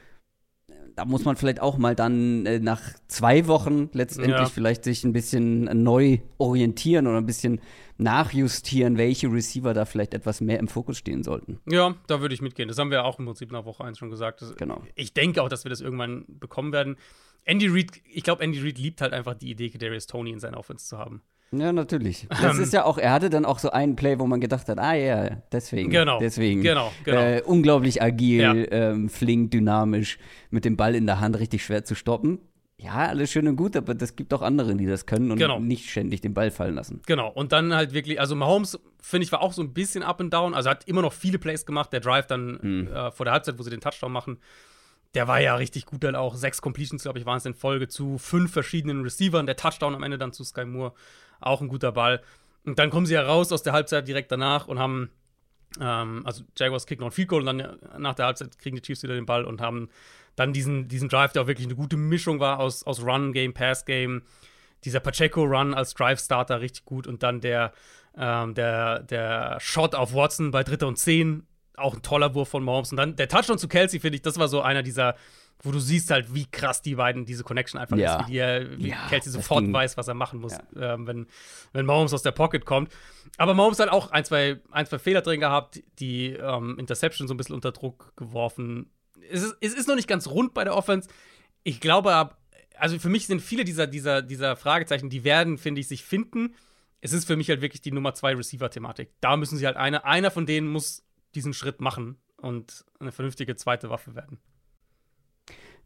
[0.96, 4.46] Da muss man vielleicht auch mal dann äh, nach zwei Wochen letztendlich ja.
[4.46, 7.60] vielleicht sich ein bisschen neu orientieren oder ein bisschen
[7.98, 11.60] nachjustieren, welche Receiver da vielleicht etwas mehr im Fokus stehen sollten.
[11.66, 12.68] Ja, da würde ich mitgehen.
[12.68, 14.42] Das haben wir auch im Prinzip nach Woche 1 schon gesagt.
[14.42, 14.82] Das, genau.
[14.96, 16.96] Ich denke auch, dass wir das irgendwann bekommen werden.
[17.44, 20.58] Andy Reid, ich glaube, Andy Reid liebt halt einfach die Idee, Kadarius Tony in seiner
[20.58, 21.22] Offense zu haben.
[21.50, 22.26] Ja, natürlich.
[22.42, 24.78] Das ist ja auch, er hatte dann auch so einen Play, wo man gedacht hat,
[24.78, 25.90] ah ja, deswegen.
[25.90, 26.18] Genau.
[26.18, 26.62] Deswegen.
[26.62, 27.20] Genau, genau.
[27.20, 28.54] Äh, unglaublich agil, ja.
[28.54, 30.18] ähm, flink, dynamisch,
[30.50, 32.38] mit dem Ball in der Hand richtig schwer zu stoppen.
[32.80, 35.58] Ja, alles schön und gut, aber das gibt auch andere, die das können und genau.
[35.58, 37.02] nicht ständig den Ball fallen lassen.
[37.06, 40.20] Genau, und dann halt wirklich, also Mahomes, finde ich, war auch so ein bisschen up
[40.20, 40.54] and down.
[40.54, 41.92] Also hat immer noch viele Plays gemacht.
[41.92, 42.86] Der Drive dann hm.
[42.86, 44.38] äh, vor der Halbzeit, wo sie den Touchdown machen,
[45.14, 46.36] der war ja richtig gut dann auch.
[46.36, 49.46] Sechs Completions, glaube ich, waren es in Folge zu fünf verschiedenen Receivern.
[49.46, 50.92] Der Touchdown am Ende dann zu Sky Moore.
[51.40, 52.22] Auch ein guter Ball.
[52.64, 55.10] Und dann kommen sie ja raus aus der Halbzeit direkt danach und haben,
[55.80, 58.82] ähm, also Jaguars kicken noch ein Field Goal und dann nach der Halbzeit kriegen die
[58.82, 59.88] Chiefs wieder den Ball und haben
[60.36, 64.22] dann diesen, diesen Drive, der auch wirklich eine gute Mischung war aus, aus Run-Game, Pass-Game.
[64.84, 67.72] Dieser Pacheco-Run als Drive-Starter richtig gut und dann der,
[68.16, 71.46] ähm, der, der Shot auf Watson bei Dritter und Zehn,
[71.76, 72.92] auch ein toller Wurf von Mahomes.
[72.92, 75.16] Und dann der Touchdown zu Kelsey, finde ich, das war so einer dieser
[75.62, 78.20] wo du siehst halt, wie krass die beiden diese Connection einfach ja.
[78.20, 80.94] ist, wie, er, wie ja, Kelsey sofort ging, weiß, was er machen muss, ja.
[80.94, 81.26] ähm, wenn,
[81.72, 82.92] wenn Mahomes aus der Pocket kommt.
[83.36, 87.34] Aber Mahomes hat auch ein, zwei, ein, zwei Fehler drin gehabt, die ähm, Interception so
[87.34, 88.90] ein bisschen unter Druck geworfen.
[89.30, 91.08] Es ist, es ist noch nicht ganz rund bei der Offense.
[91.64, 92.30] Ich glaube,
[92.78, 96.54] also für mich sind viele dieser, dieser, dieser Fragezeichen, die werden, finde ich, sich finden.
[97.00, 99.10] Es ist für mich halt wirklich die Nummer zwei Receiver-Thematik.
[99.20, 103.56] Da müssen sie halt eine, einer von denen muss diesen Schritt machen und eine vernünftige
[103.56, 104.38] zweite Waffe werden.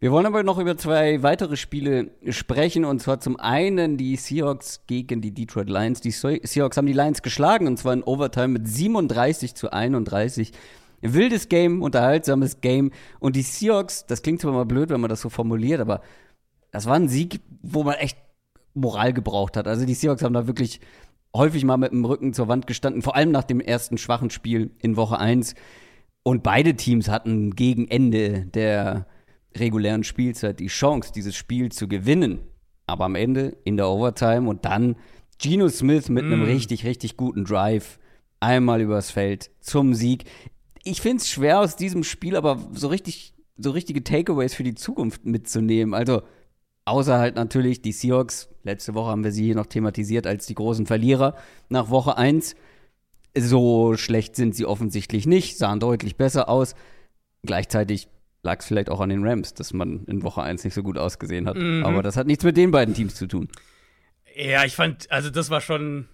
[0.03, 4.83] Wir wollen aber noch über zwei weitere Spiele sprechen und zwar zum einen die Seahawks
[4.89, 6.01] gegen die Detroit Lions.
[6.01, 10.51] Die Seahawks haben die Lions geschlagen und zwar in Overtime mit 37 zu 31.
[11.03, 15.21] Wildes Game, unterhaltsames Game und die Seahawks, das klingt zwar mal blöd, wenn man das
[15.21, 16.01] so formuliert, aber
[16.73, 18.19] das war ein Sieg, wo man echt
[18.75, 19.69] Moral gebraucht hat.
[19.69, 20.81] Also die Seahawks haben da wirklich
[21.33, 24.73] häufig mal mit dem Rücken zur Wand gestanden, vor allem nach dem ersten schwachen Spiel
[24.81, 25.55] in Woche 1.
[26.25, 29.07] Und beide Teams hatten gegen Ende der
[29.57, 32.41] regulären Spielzeit die Chance, dieses Spiel zu gewinnen.
[32.87, 34.97] Aber am Ende in der Overtime und dann
[35.39, 36.45] Geno Smith mit einem Mm.
[36.45, 37.99] richtig, richtig guten Drive
[38.41, 40.25] einmal übers Feld zum Sieg.
[40.85, 44.75] Ich finde es schwer aus diesem Spiel, aber so richtig, so richtige Takeaways für die
[44.75, 45.95] Zukunft mitzunehmen.
[45.95, 46.23] Also,
[46.85, 48.49] außer halt natürlich die Seahawks.
[48.65, 51.37] Letzte Woche haben wir sie hier noch thematisiert als die großen Verlierer
[51.69, 52.57] nach Woche 1.
[53.37, 56.75] So schlecht sind sie offensichtlich nicht, sahen deutlich besser aus.
[57.45, 58.09] Gleichzeitig
[58.43, 60.99] lag es vielleicht auch an den Rams, dass man in Woche 1 nicht so gut
[60.99, 61.57] ausgesehen hat.
[61.57, 61.85] Mhm.
[61.85, 63.49] Aber das hat nichts mit den beiden Teams zu tun.
[64.35, 66.09] Ja, ich fand, also das war schon,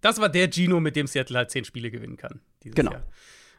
[0.00, 2.40] das war der Gino, mit dem Seattle halt zehn Spiele gewinnen kann.
[2.62, 2.92] Genau.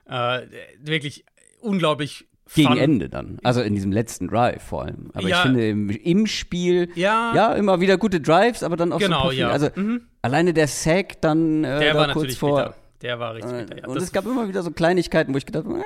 [0.08, 0.42] Äh,
[0.80, 1.26] wirklich
[1.62, 2.78] unglaublich Gegen fun.
[2.78, 3.40] Ende dann.
[3.44, 5.10] Also in diesem letzten Drive vor allem.
[5.14, 5.38] Aber Ja.
[5.38, 9.08] ich finde im, im Spiel, Ja, ja, immer wieder gute Drives, aber dann auch so
[9.08, 9.40] genau, Profil.
[9.40, 9.50] ja.
[9.50, 10.02] Also mhm.
[10.22, 12.58] alleine der Sack dann äh, Der da war kurz natürlich vor.
[12.60, 12.76] bitter.
[13.02, 13.84] Der war richtig bitter, ja.
[13.86, 15.82] Äh, und es gab immer wieder so Kleinigkeiten, wo ich gedacht habe, äh,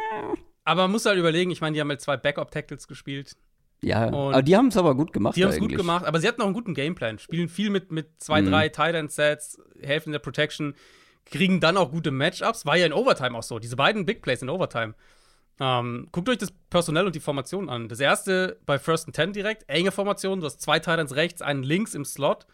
[0.70, 3.36] aber man muss halt überlegen, ich meine, die haben halt zwei Backup-Tackles gespielt.
[3.82, 5.36] ja, Und aber die haben es aber gut gemacht.
[5.36, 7.20] Die haben es gut gemacht, aber sie hatten auch einen guten Gameplan.
[7.20, 8.50] Spielen viel mit, mit zwei, Mhm.
[8.52, 10.74] drei Tight End Sets, helfen in der Protection,
[11.26, 12.66] kriegen dann auch gute Matchups.
[12.66, 13.60] War ja in Overtime auch so.
[13.60, 14.96] Diese beiden Big Plays in Overtime.
[15.62, 17.90] Ähm, guckt euch das Personell und die Formation an.
[17.90, 20.40] Das erste bei First and Ten direkt, enge Formation.
[20.40, 22.48] Du hast zwei Tight Ends rechts, einen links im Slot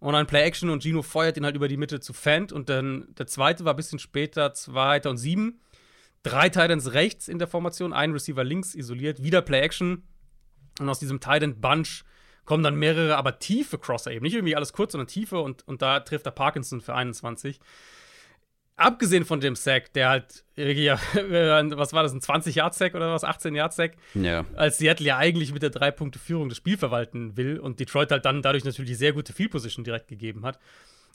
[0.00, 2.52] und ein Play Action und Gino feuert ihn halt über die Mitte zu Fant.
[2.52, 5.60] Und dann der zweite war ein bisschen später, zweiter und sieben.
[6.22, 10.02] Drei Tight Ends rechts in der Formation, ein Receiver links isoliert, wieder Play Action.
[10.80, 12.04] Und aus diesem Tight End Bunch
[12.44, 14.22] kommen dann mehrere, aber tiefe Crosser eben.
[14.22, 15.38] Nicht irgendwie alles kurz, sondern tiefe.
[15.40, 17.60] Und, und da trifft er Parkinson für 21.
[18.76, 23.96] Abgesehen von dem Sack, der halt, ja, was war das, ein 20-Yard-Sack oder was, 18-Yard-Sack,
[24.14, 24.44] Ja.
[24.54, 28.40] als Seattle ja eigentlich mit der Drei-Punkte-Führung das Spiel verwalten will und Detroit halt dann
[28.40, 30.60] dadurch natürlich sehr gute Field-Position direkt gegeben hat.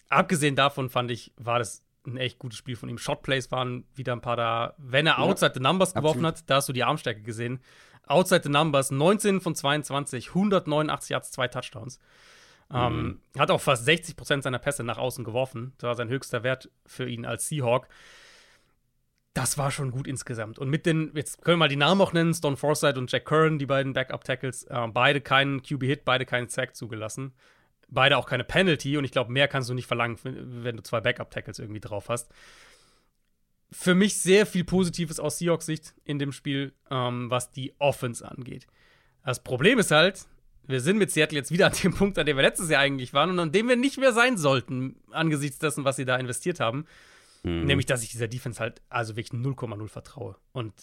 [0.10, 2.98] Abgesehen davon fand ich, war das ein echt gutes Spiel von ihm.
[2.98, 4.74] Shotplays waren wieder ein paar da.
[4.78, 6.42] Wenn er outside the numbers geworfen absolut.
[6.42, 7.60] hat, da hast du die Armstärke gesehen.
[8.06, 12.00] Outside the numbers, 19 von 22, 189 Yards, zwei Touchdowns.
[12.74, 15.74] Ähm, hat auch fast 60 Prozent seiner Pässe nach außen geworfen.
[15.78, 17.88] Das war sein höchster Wert für ihn als Seahawk.
[19.34, 20.60] Das war schon gut insgesamt.
[20.60, 23.26] Und mit den, jetzt können wir mal die Namen auch nennen: Stone Forsythe und Jack
[23.26, 24.64] Curran, die beiden Backup-Tackles.
[24.66, 27.34] Äh, beide keinen QB-Hit, beide keinen Sack zugelassen.
[27.94, 28.98] Beide auch keine Penalty.
[28.98, 32.32] Und ich glaube, mehr kannst du nicht verlangen, wenn du zwei Backup-Tackles irgendwie drauf hast.
[33.72, 38.28] Für mich sehr viel Positives aus Seahawks Sicht in dem Spiel, ähm, was die Offense
[38.30, 38.68] angeht.
[39.24, 40.28] Das Problem ist halt,
[40.66, 43.14] wir sind mit Seattle jetzt wieder an dem Punkt, an dem wir letztes Jahr eigentlich
[43.14, 46.60] waren und an dem wir nicht mehr sein sollten, angesichts dessen, was sie da investiert
[46.60, 46.86] haben.
[47.44, 47.66] Mhm.
[47.66, 50.38] Nämlich, dass ich dieser Defense halt also wirklich 0,0 vertraue.
[50.52, 50.74] Und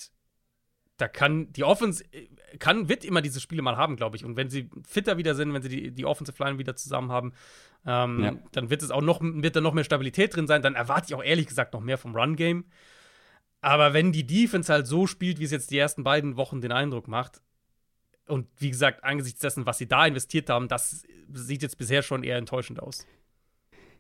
[1.01, 4.25] da kann die Offense äh, kann, wird immer diese Spiele mal haben, glaube ich.
[4.25, 7.33] Und wenn sie fitter wieder sind, wenn sie die, die Offensive Line wieder zusammen haben,
[7.87, 8.33] ähm, Ja.
[8.53, 10.63] dann wird es auch noch, wird da noch mehr Stabilität drin sein.
[10.63, 12.65] Dann erwarte ich auch ehrlich gesagt noch mehr vom Run-Game.
[13.61, 16.73] Aber wenn die Defense halt so spielt, wie es jetzt die ersten beiden Wochen den
[16.73, 17.41] Eindruck macht,
[18.27, 22.23] und wie gesagt, angesichts dessen, was sie da investiert haben, das sieht jetzt bisher schon
[22.23, 23.05] eher enttäuschend aus.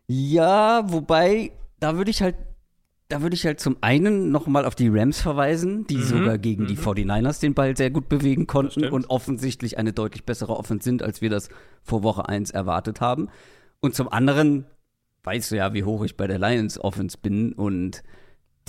[0.06, 2.36] Ja, wobei, da würde ich halt,
[3.10, 6.66] da würde ich halt zum einen nochmal auf die Rams verweisen, die Mhm, sogar gegen
[6.66, 6.80] die mhm.
[6.80, 11.20] 49ers den Ball sehr gut bewegen konnten und offensichtlich eine deutlich bessere Offense sind, als
[11.20, 11.48] wir das
[11.82, 13.28] vor Woche 1 erwartet haben.
[13.80, 14.64] Und zum anderen
[15.24, 18.02] weißt du ja, wie hoch ich bei der Lions Offense bin und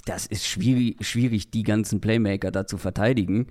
[0.06, 3.48] das ist schwierig, schwierig die ganzen Playmaker da zu verteidigen.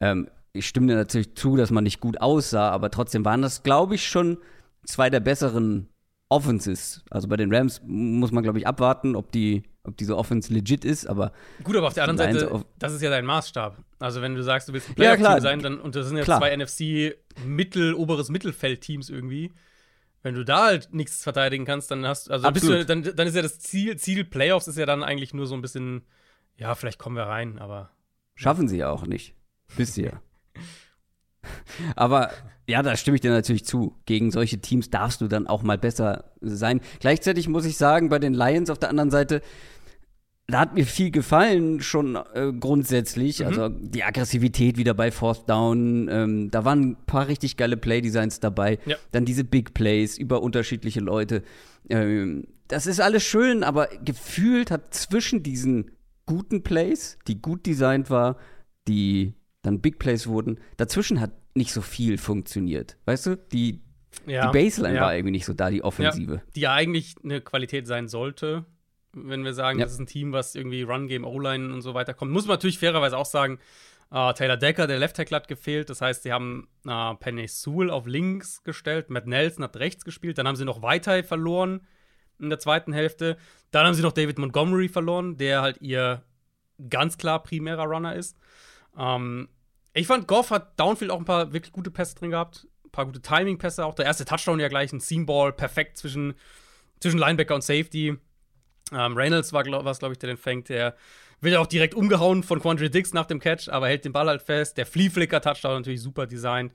[0.00, 3.62] Ähm, ich stimme dir natürlich zu, dass man nicht gut aussah, aber trotzdem waren das,
[3.62, 4.38] glaube ich, schon
[4.84, 5.88] zwei der besseren
[6.28, 7.04] Offenses.
[7.10, 10.84] Also bei den Rams muss man, glaube ich, abwarten, ob die, ob diese Offense legit
[10.84, 11.32] ist, aber
[11.64, 13.76] Gut, aber auf der anderen Seite, auf- das ist ja dein Maßstab.
[13.98, 15.40] Also, wenn du sagst, du willst ein Ja, Playoff-Team klar.
[15.40, 16.38] sein, dann, und das sind ja Klar.
[16.40, 19.52] zwei NFC-Mittel-, oberes Mittelfeld-Teams irgendwie.
[20.22, 23.36] Wenn du da halt nichts verteidigen kannst, dann hast also bist du, dann, dann ist
[23.36, 26.02] ja das Ziel, Ziel Playoffs ist ja dann eigentlich nur so ein bisschen,
[26.56, 27.90] ja, vielleicht kommen wir rein, aber
[28.34, 29.34] schaffen sie ja auch nicht.
[29.96, 30.20] Ihr.
[31.96, 32.30] Aber
[32.66, 33.94] ja, da stimme ich dir natürlich zu.
[34.06, 36.80] Gegen solche Teams darfst du dann auch mal besser sein.
[37.00, 39.42] Gleichzeitig muss ich sagen, bei den Lions auf der anderen Seite,
[40.48, 43.40] da hat mir viel gefallen, schon äh, grundsätzlich.
[43.40, 43.46] Mhm.
[43.46, 46.08] Also die Aggressivität wieder bei Fourth Down.
[46.08, 48.78] Ähm, da waren ein paar richtig geile Playdesigns dabei.
[48.86, 48.96] Ja.
[49.10, 51.42] Dann diese Big Plays über unterschiedliche Leute.
[51.88, 55.90] Ähm, das ist alles schön, aber gefühlt hat zwischen diesen
[56.26, 58.36] guten Plays, die gut designt war,
[58.88, 62.96] die dann Big Plays wurden, dazwischen hat nicht so viel funktioniert.
[63.04, 63.36] Weißt du?
[63.36, 63.82] Die,
[64.26, 64.50] ja.
[64.50, 65.02] die Baseline ja.
[65.02, 66.42] war irgendwie nicht so da, die Offensive.
[66.54, 68.64] die ja eigentlich eine Qualität sein sollte,
[69.16, 69.84] wenn wir sagen, Ja.
[69.84, 72.30] das ist ein Team, was irgendwie Run-Game, O-Line und so weiter kommt.
[72.32, 73.58] Muss man natürlich fairerweise auch sagen,
[74.12, 75.90] Äh, Taylor Decker, der Left Tackle, hat gefehlt.
[75.90, 80.38] Das heißt, sie haben äh, Penny Sewell auf links gestellt, Matt Nelson hat rechts gespielt.
[80.38, 81.80] Dann haben sie noch Whitey verloren
[82.38, 83.36] in der zweiten Hälfte.
[83.72, 86.22] Dann haben sie noch David Montgomery verloren, der halt ihr
[86.88, 88.36] ganz klar primärer Runner ist.
[88.96, 89.48] Ähm,
[89.92, 92.68] ich fand, Goff hat Downfield auch ein paar wirklich gute Pässe drin gehabt.
[92.84, 93.94] Ein paar gute Timing-Pässe auch.
[93.94, 96.34] Der erste Touchdown ja gleich ein Seamball, perfekt zwischen,
[97.00, 98.16] zwischen Linebacker und Safety.
[98.92, 100.68] Ähm, Reynolds war, glaube glaub ich, der den fängt.
[100.68, 100.94] Der
[101.40, 104.28] wird ja auch direkt umgehauen von Quandre Dix nach dem Catch, aber hält den Ball
[104.28, 104.76] halt fest.
[104.78, 106.72] Der Flea-Flicker-Touchdown natürlich super designt.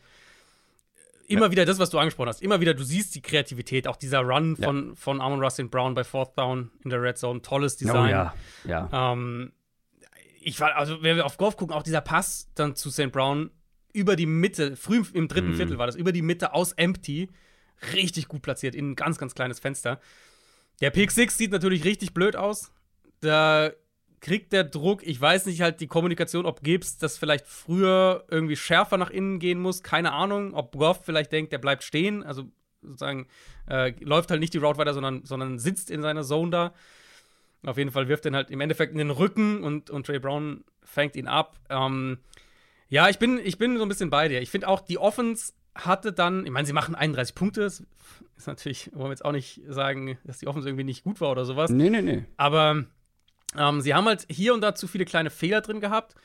[1.27, 1.51] Immer ja.
[1.51, 2.41] wieder das, was du angesprochen hast.
[2.41, 4.67] Immer wieder, du siehst die Kreativität, auch dieser Run ja.
[4.67, 7.41] von, von Amon Rustin Brown bei Fourth Down in der Red Zone.
[7.41, 8.05] Tolles oh Design.
[8.05, 8.33] Oh, ja.
[8.65, 9.13] ja.
[9.13, 9.53] Ähm,
[10.41, 13.11] ich war, also wenn wir auf Golf gucken, auch dieser Pass dann zu St.
[13.11, 13.51] Brown
[13.93, 15.55] über die Mitte, früh im dritten mhm.
[15.55, 17.29] Viertel war das, über die Mitte aus Empty,
[17.93, 19.99] richtig gut platziert, in ein ganz, ganz kleines Fenster.
[20.81, 22.71] Der Pick 6 sieht natürlich richtig blöd aus.
[23.21, 23.71] Da
[24.19, 28.55] kriegt der Druck, ich weiß nicht halt die Kommunikation, ob Gibbs das vielleicht früher irgendwie
[28.55, 32.43] schärfer nach innen gehen muss, keine Ahnung, ob Goff vielleicht denkt, der bleibt stehen, also
[32.81, 33.27] sozusagen
[33.67, 36.73] äh, läuft halt nicht die Route weiter, sondern, sondern sitzt in seiner Zone da.
[37.63, 40.63] Auf jeden Fall wirft er halt im Endeffekt in den Rücken und, und Trey Brown
[40.83, 41.59] fängt ihn ab.
[41.69, 42.19] Ähm,
[42.89, 44.41] ja, ich bin, ich bin so ein bisschen bei dir.
[44.41, 47.61] Ich finde auch, die Offense hatte dann, ich meine, sie machen 31 Punkte.
[47.61, 47.83] Das
[48.37, 51.31] ist natürlich, wollen wir jetzt auch nicht sagen, dass die Offense irgendwie nicht gut war
[51.31, 51.71] oder sowas.
[51.71, 52.25] Nee, nee, nee.
[52.37, 52.83] Aber
[53.57, 56.15] ähm, sie haben halt hier und da zu viele kleine Fehler drin gehabt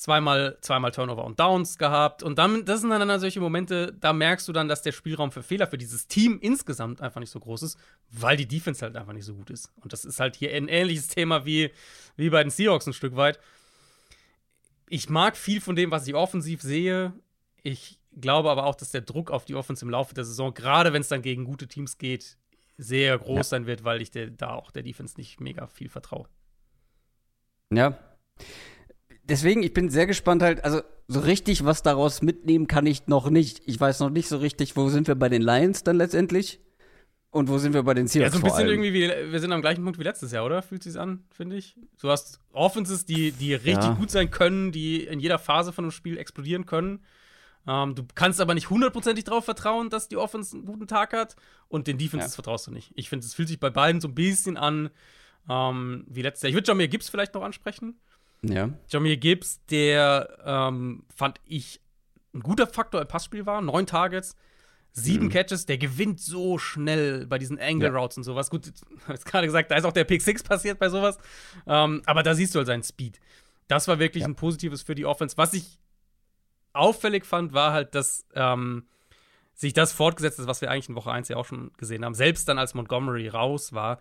[0.00, 2.22] zweimal, zweimal Turnover und Downs gehabt.
[2.22, 5.42] Und dann, das sind dann solche Momente, da merkst du dann, dass der Spielraum für
[5.42, 7.78] Fehler für dieses Team insgesamt einfach nicht so groß ist,
[8.10, 9.70] weil die Defense halt einfach nicht so gut ist.
[9.82, 11.70] Und das ist halt hier ein ähnliches Thema wie,
[12.16, 13.38] wie bei den Seahawks ein Stück weit.
[14.88, 17.12] Ich mag viel von dem, was ich offensiv sehe.
[17.62, 20.92] Ich glaube aber auch, dass der Druck auf die Offense im Laufe der Saison, gerade
[20.92, 22.38] wenn es dann gegen gute Teams geht,
[22.76, 23.44] sehr groß ja.
[23.44, 26.28] sein wird, weil ich der, da auch der Defense nicht mega viel vertraue.
[27.72, 27.98] Ja
[29.30, 33.30] deswegen, ich bin sehr gespannt halt, also so richtig was daraus mitnehmen kann ich noch
[33.30, 33.62] nicht.
[33.66, 36.60] Ich weiß noch nicht so richtig, wo sind wir bei den Lions dann letztendlich?
[37.32, 38.34] Und wo sind wir bei den Seahawks?
[38.34, 40.62] Ja, so ein bisschen irgendwie wie, wir sind am gleichen Punkt wie letztes Jahr, oder?
[40.62, 41.76] Fühlt sich an, finde ich.
[42.00, 43.94] Du hast Offenses, die, die richtig ja.
[43.94, 47.04] gut sein können, die in jeder Phase von einem Spiel explodieren können.
[47.66, 51.36] Ähm, du kannst aber nicht hundertprozentig darauf vertrauen, dass die Offense einen guten Tag hat.
[51.68, 52.34] Und den Defenses ja.
[52.36, 52.92] vertraust du nicht.
[52.94, 54.90] Ich finde, es fühlt sich bei beiden so ein bisschen an
[55.48, 56.50] ähm, wie letztes Jahr.
[56.50, 57.98] Ich würde Jamir Gibbs vielleicht noch ansprechen.
[58.42, 58.70] Ja.
[58.88, 61.80] Jamir Gibbs, der ähm, fand ich
[62.34, 63.60] ein guter Faktor im Passspiel war.
[63.60, 64.36] Neun Targets,
[64.92, 65.30] sieben mhm.
[65.30, 68.20] Catches, der gewinnt so schnell bei diesen Angle Routes ja.
[68.20, 68.50] und sowas.
[68.50, 71.18] Gut, ich habe gerade gesagt, da ist auch der Pick 6 passiert bei sowas.
[71.66, 73.20] Ähm, aber da siehst du halt seinen Speed.
[73.68, 74.28] Das war wirklich ja.
[74.28, 75.36] ein positives für die Offense.
[75.36, 75.78] Was ich
[76.72, 78.84] auffällig fand, war halt, dass ähm,
[79.54, 82.14] sich das fortgesetzt ist, was wir eigentlich in Woche 1 ja auch schon gesehen haben.
[82.14, 84.00] Selbst dann, als Montgomery raus war,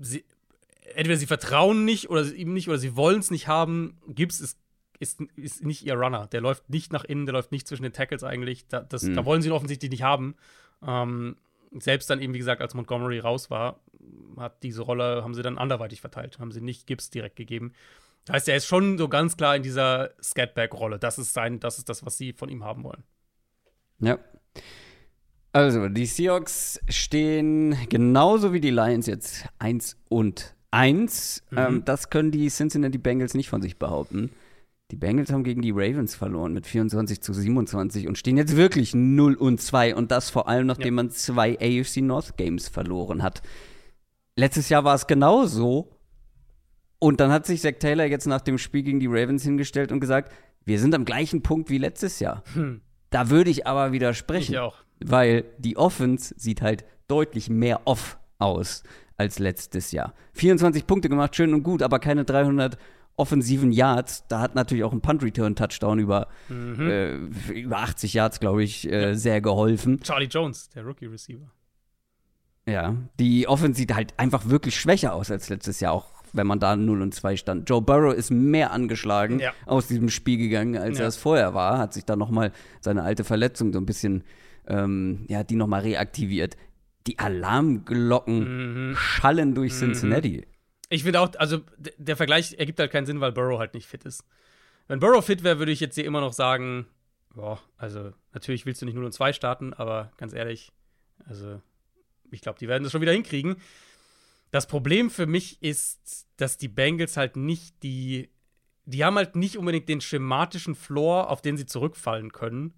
[0.00, 0.24] sie,
[0.94, 3.98] entweder sie vertrauen nicht oder ihm nicht oder sie wollen es nicht haben.
[4.08, 4.58] Gibbs ist,
[4.98, 6.26] ist, ist nicht ihr Runner.
[6.26, 8.66] Der läuft nicht nach innen, der läuft nicht zwischen den Tackles eigentlich.
[8.66, 9.14] Da, das, mhm.
[9.14, 10.34] da wollen sie ihn offensichtlich nicht haben.
[10.86, 11.36] Ähm,
[11.78, 13.78] selbst dann eben, wie gesagt, als Montgomery raus war,
[14.36, 17.72] hat diese Rolle, haben sie dann anderweitig verteilt, haben sie nicht Gibbs direkt gegeben.
[18.30, 20.98] Das heißt, er ist schon so ganz klar in dieser Scatback-Rolle.
[20.98, 23.02] Das ist sein, das ist das, was sie von ihm haben wollen.
[23.98, 24.18] Ja.
[25.52, 31.58] Also, die Seahawks stehen genauso wie die Lions jetzt 1 und Eins, mhm.
[31.58, 34.30] ähm, das können die Cincinnati Bengals nicht von sich behaupten.
[34.92, 38.94] Die Bengals haben gegen die Ravens verloren mit 24 zu 27 und stehen jetzt wirklich
[38.94, 41.02] 0 und 2 und das vor allem, nachdem ja.
[41.02, 43.42] man zwei AFC North Games verloren hat.
[44.36, 45.99] Letztes Jahr war es genauso.
[47.00, 50.00] Und dann hat sich Zach Taylor jetzt nach dem Spiel gegen die Ravens hingestellt und
[50.00, 50.32] gesagt,
[50.64, 52.44] wir sind am gleichen Punkt wie letztes Jahr.
[52.52, 52.82] Hm.
[53.08, 54.52] Da würde ich aber widersprechen.
[54.52, 54.76] Ich auch.
[55.02, 58.82] Weil die Offense sieht halt deutlich mehr off aus
[59.16, 60.14] als letztes Jahr.
[60.34, 62.78] 24 Punkte gemacht, schön und gut, aber keine 300
[63.16, 64.26] offensiven Yards.
[64.28, 66.80] Da hat natürlich auch ein Punt-Return-Touchdown über, mhm.
[66.80, 67.14] äh,
[67.52, 69.14] über 80 Yards, glaube ich, äh, ja.
[69.14, 70.00] sehr geholfen.
[70.00, 71.50] Charlie Jones, der Rookie-Receiver.
[72.66, 76.60] Ja, die Offense sieht halt einfach wirklich schwächer aus als letztes Jahr, auch wenn man
[76.60, 77.68] da 0 und 2 stand.
[77.68, 79.52] Joe Burrow ist mehr angeschlagen ja.
[79.66, 81.04] aus diesem Spiel gegangen, als ja.
[81.04, 81.78] er es vorher war.
[81.78, 84.24] Hat sich da noch mal seine alte Verletzung so ein bisschen,
[84.66, 86.56] ähm, ja, die noch mal reaktiviert
[87.06, 88.96] die Alarmglocken mhm.
[88.96, 89.78] schallen durch mhm.
[89.78, 90.46] Cincinnati.
[90.88, 91.60] Ich finde auch, also
[91.98, 94.24] der Vergleich ergibt halt keinen Sinn, weil Burrow halt nicht fit ist.
[94.88, 96.86] Wenn Burrow fit wäre, würde ich jetzt hier immer noch sagen,
[97.34, 100.72] boah, also natürlich willst du nicht 0 und 2 starten, aber ganz ehrlich,
[101.26, 101.60] also
[102.32, 103.56] ich glaube, die werden das schon wieder hinkriegen.
[104.50, 108.30] Das Problem für mich ist, dass die Bengals halt nicht die,
[108.84, 112.74] die haben halt nicht unbedingt den schematischen Floor, auf den sie zurückfallen können,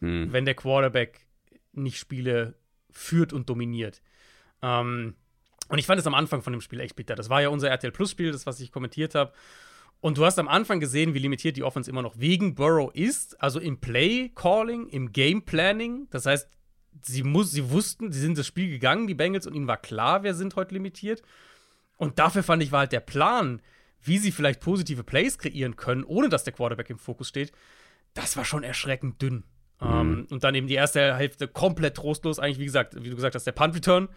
[0.00, 0.32] hm.
[0.32, 1.26] wenn der Quarterback
[1.72, 2.54] nicht Spiele
[2.90, 4.00] führt und dominiert.
[4.62, 5.14] Ähm,
[5.68, 7.14] und ich fand es am Anfang von dem Spiel echt bitter.
[7.14, 9.32] Das war ja unser RTL Plus-Spiel, das, was ich kommentiert habe.
[10.00, 13.40] Und du hast am Anfang gesehen, wie limitiert die Offense immer noch wegen Burrow ist,
[13.40, 16.08] also im Play Calling, im Game Planning.
[16.10, 16.48] Das heißt,
[17.02, 20.22] sie, muss, sie wussten, sie sind das Spiel gegangen, die Bengals, und ihnen war klar,
[20.22, 21.22] wir sind heute limitiert.
[21.96, 23.60] Und dafür fand ich, war halt der Plan,
[24.02, 27.52] wie sie vielleicht positive Plays kreieren können, ohne dass der Quarterback im Fokus steht,
[28.14, 29.44] das war schon erschreckend dünn.
[29.80, 29.86] Mhm.
[29.86, 33.16] Um, ähm, und dann eben die erste Hälfte komplett trostlos, eigentlich, wie gesagt, wie du
[33.16, 34.08] gesagt hast, der Punt-Return.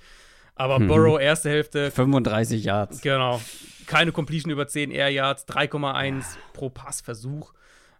[0.55, 0.87] Aber mhm.
[0.87, 1.89] Burrow erste Hälfte.
[1.91, 3.01] 35 Yards.
[3.01, 3.41] Genau.
[3.87, 6.23] Keine Completion über 10 Air Yards, 3,1 ja.
[6.53, 7.53] pro Passversuch.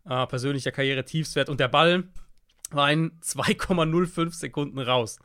[0.08, 1.50] Äh, persönlicher Karriere-Tiefswert.
[1.50, 2.04] Und der Ball
[2.76, 5.20] war in 2,05 Sekunden raus.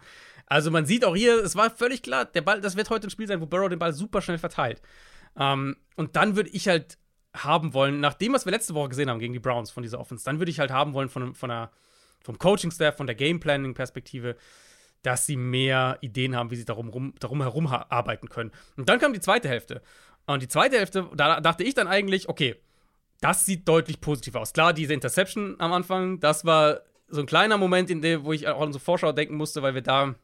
[0.46, 3.11] Also man sieht auch hier, es war völlig klar, der Ball, das wird heute ein
[3.11, 4.80] Spiel sein, wo Burrow den Ball super schnell verteilt.
[5.37, 6.98] Ähm, und dann würde ich halt
[7.34, 10.00] haben wollen, nach dem, was wir letzte Woche gesehen haben gegen die Browns von dieser
[10.00, 11.70] Offense, dann würde ich halt haben wollen von, von einer,
[12.22, 14.37] vom Coaching-Staff, von der Game-Planning-Perspektive,
[15.02, 18.50] dass sie mehr Ideen haben, wie sie darum, rum, darum herum arbeiten können.
[18.76, 19.82] Und dann kam die zweite Hälfte.
[20.26, 22.56] Und die zweite Hälfte, da dachte ich dann eigentlich, okay,
[23.20, 24.52] das sieht deutlich positiver aus.
[24.52, 28.49] Klar, diese Interception am Anfang, das war so ein kleiner Moment, in dem, wo ich
[28.49, 30.14] auch an so Vorschau denken musste, weil wir da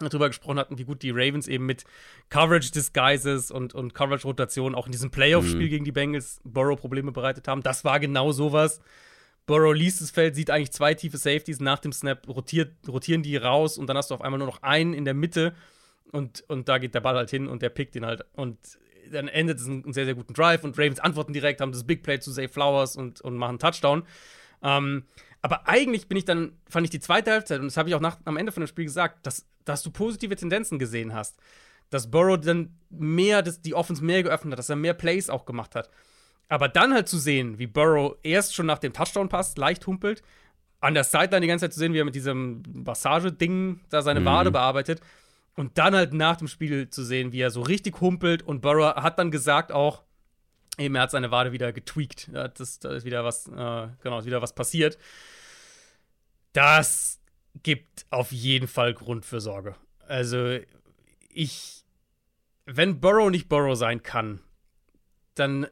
[0.00, 1.84] darüber gesprochen hatten, wie gut die Ravens eben mit
[2.28, 5.70] Coverage Disguises und, und Coverage Rotation auch in diesem Playoff-Spiel mhm.
[5.70, 7.62] gegen die Bengals Burrow Probleme bereitet haben.
[7.62, 8.80] Das war genau sowas.
[9.46, 13.36] Burrow liest das Feld, sieht eigentlich zwei tiefe Safeties nach dem Snap, rotiert, rotieren die
[13.36, 15.54] raus und dann hast du auf einmal nur noch einen in der Mitte
[16.12, 18.24] und, und da geht der Ball halt hin und der pickt ihn halt.
[18.34, 18.58] Und
[19.10, 22.02] dann endet es einen sehr, sehr guten Drive und Ravens antworten direkt, haben das Big
[22.02, 24.02] Play zu Save Flowers und, und machen Touchdown.
[24.62, 25.04] Ähm,
[25.42, 28.00] aber eigentlich bin ich dann, fand ich die zweite Halbzeit, und das habe ich auch
[28.00, 31.38] nach, am Ende von dem Spiel gesagt, dass, dass du positive Tendenzen gesehen hast.
[31.90, 35.46] Dass Burrow dann mehr, dass die Offense mehr geöffnet hat, dass er mehr Plays auch
[35.46, 35.90] gemacht hat.
[36.48, 40.22] Aber dann halt zu sehen, wie Burrow erst schon nach dem Touchdown-Pass leicht humpelt,
[40.80, 44.20] an der Sideline die ganze Zeit zu sehen, wie er mit diesem Massage-Ding da seine
[44.20, 44.24] mhm.
[44.26, 45.00] Wade bearbeitet.
[45.54, 48.42] Und dann halt nach dem Spiel zu sehen, wie er so richtig humpelt.
[48.42, 50.04] Und Burrow hat dann gesagt auch,
[50.78, 52.30] eben, er hat seine Wade wieder getweakt.
[52.32, 54.98] Das, da ist wieder was, äh, genau, ist wieder was passiert.
[56.52, 57.20] Das
[57.62, 59.74] gibt auf jeden Fall Grund für Sorge.
[60.06, 60.58] Also,
[61.30, 61.84] ich,
[62.66, 64.40] wenn Burrow nicht Burrow sein kann,
[65.34, 65.66] dann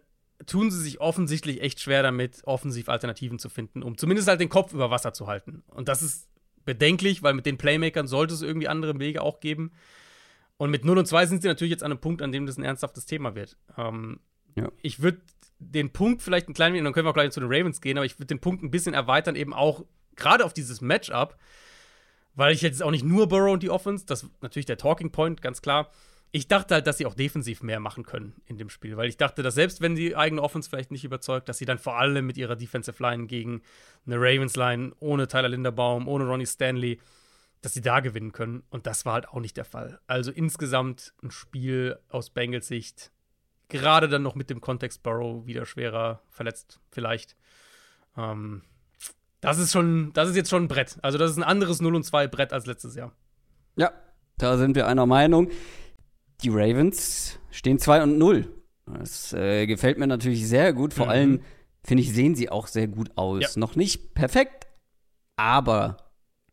[0.44, 4.48] tun sie sich offensichtlich echt schwer damit, offensiv Alternativen zu finden, um zumindest halt den
[4.48, 5.62] Kopf über Wasser zu halten.
[5.68, 6.28] Und das ist
[6.64, 9.72] bedenklich, weil mit den Playmakern sollte es irgendwie andere Wege auch geben.
[10.58, 12.58] Und mit 0 und 2 sind sie natürlich jetzt an einem Punkt, an dem das
[12.58, 13.56] ein ernsthaftes Thema wird.
[13.76, 14.20] Ähm,
[14.56, 14.70] ja.
[14.82, 15.20] Ich würde
[15.58, 17.96] den Punkt vielleicht ein klein wenig, dann können wir auch gleich zu den Ravens gehen,
[17.96, 19.84] aber ich würde den Punkt ein bisschen erweitern, eben auch
[20.16, 21.36] gerade auf dieses Matchup,
[22.34, 25.12] weil ich jetzt auch nicht nur Burrow und die Offense, das ist natürlich der Talking
[25.12, 25.90] Point, ganz klar,
[26.32, 29.16] ich dachte halt, dass sie auch defensiv mehr machen können in dem Spiel, weil ich
[29.16, 32.26] dachte, dass selbst wenn die eigene Offense vielleicht nicht überzeugt, dass sie dann vor allem
[32.26, 33.62] mit ihrer Defensive Line gegen
[34.06, 37.00] eine Ravens Line ohne Tyler Linderbaum, ohne Ronnie Stanley,
[37.62, 38.64] dass sie da gewinnen können.
[38.70, 40.00] Und das war halt auch nicht der Fall.
[40.06, 43.12] Also insgesamt ein Spiel aus Bengals Sicht,
[43.68, 47.36] gerade dann noch mit dem Kontext Burrow wieder schwerer verletzt, vielleicht.
[48.16, 48.62] Ähm,
[49.40, 50.98] das ist schon, das ist jetzt schon ein Brett.
[51.02, 53.12] Also das ist ein anderes 0 und 2 Brett als letztes Jahr.
[53.76, 53.92] Ja,
[54.38, 55.50] da sind wir einer Meinung.
[56.42, 58.52] Die Ravens stehen 2 und 0.
[58.86, 60.94] Das äh, gefällt mir natürlich sehr gut.
[60.94, 61.10] Vor mhm.
[61.10, 61.40] allem,
[61.82, 63.54] finde ich, sehen sie auch sehr gut aus.
[63.54, 63.60] Ja.
[63.60, 64.66] Noch nicht perfekt,
[65.36, 65.96] aber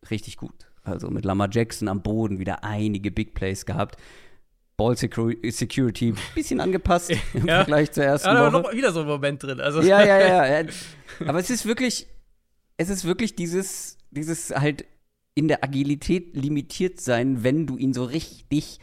[0.09, 0.67] richtig gut.
[0.83, 3.97] Also mit Lamar Jackson am Boden wieder einige Big Plays gehabt.
[4.83, 7.57] Ball Security ein bisschen angepasst im ja.
[7.57, 8.63] Vergleich zur ersten ja, da Woche.
[8.63, 9.59] noch wieder so ein Moment drin.
[9.59, 9.81] Also.
[9.81, 10.67] Ja, ja, ja.
[11.25, 12.07] Aber es ist wirklich,
[12.77, 14.85] es ist wirklich dieses, dieses halt
[15.35, 18.79] in der Agilität limitiert sein, wenn du ihn so richtig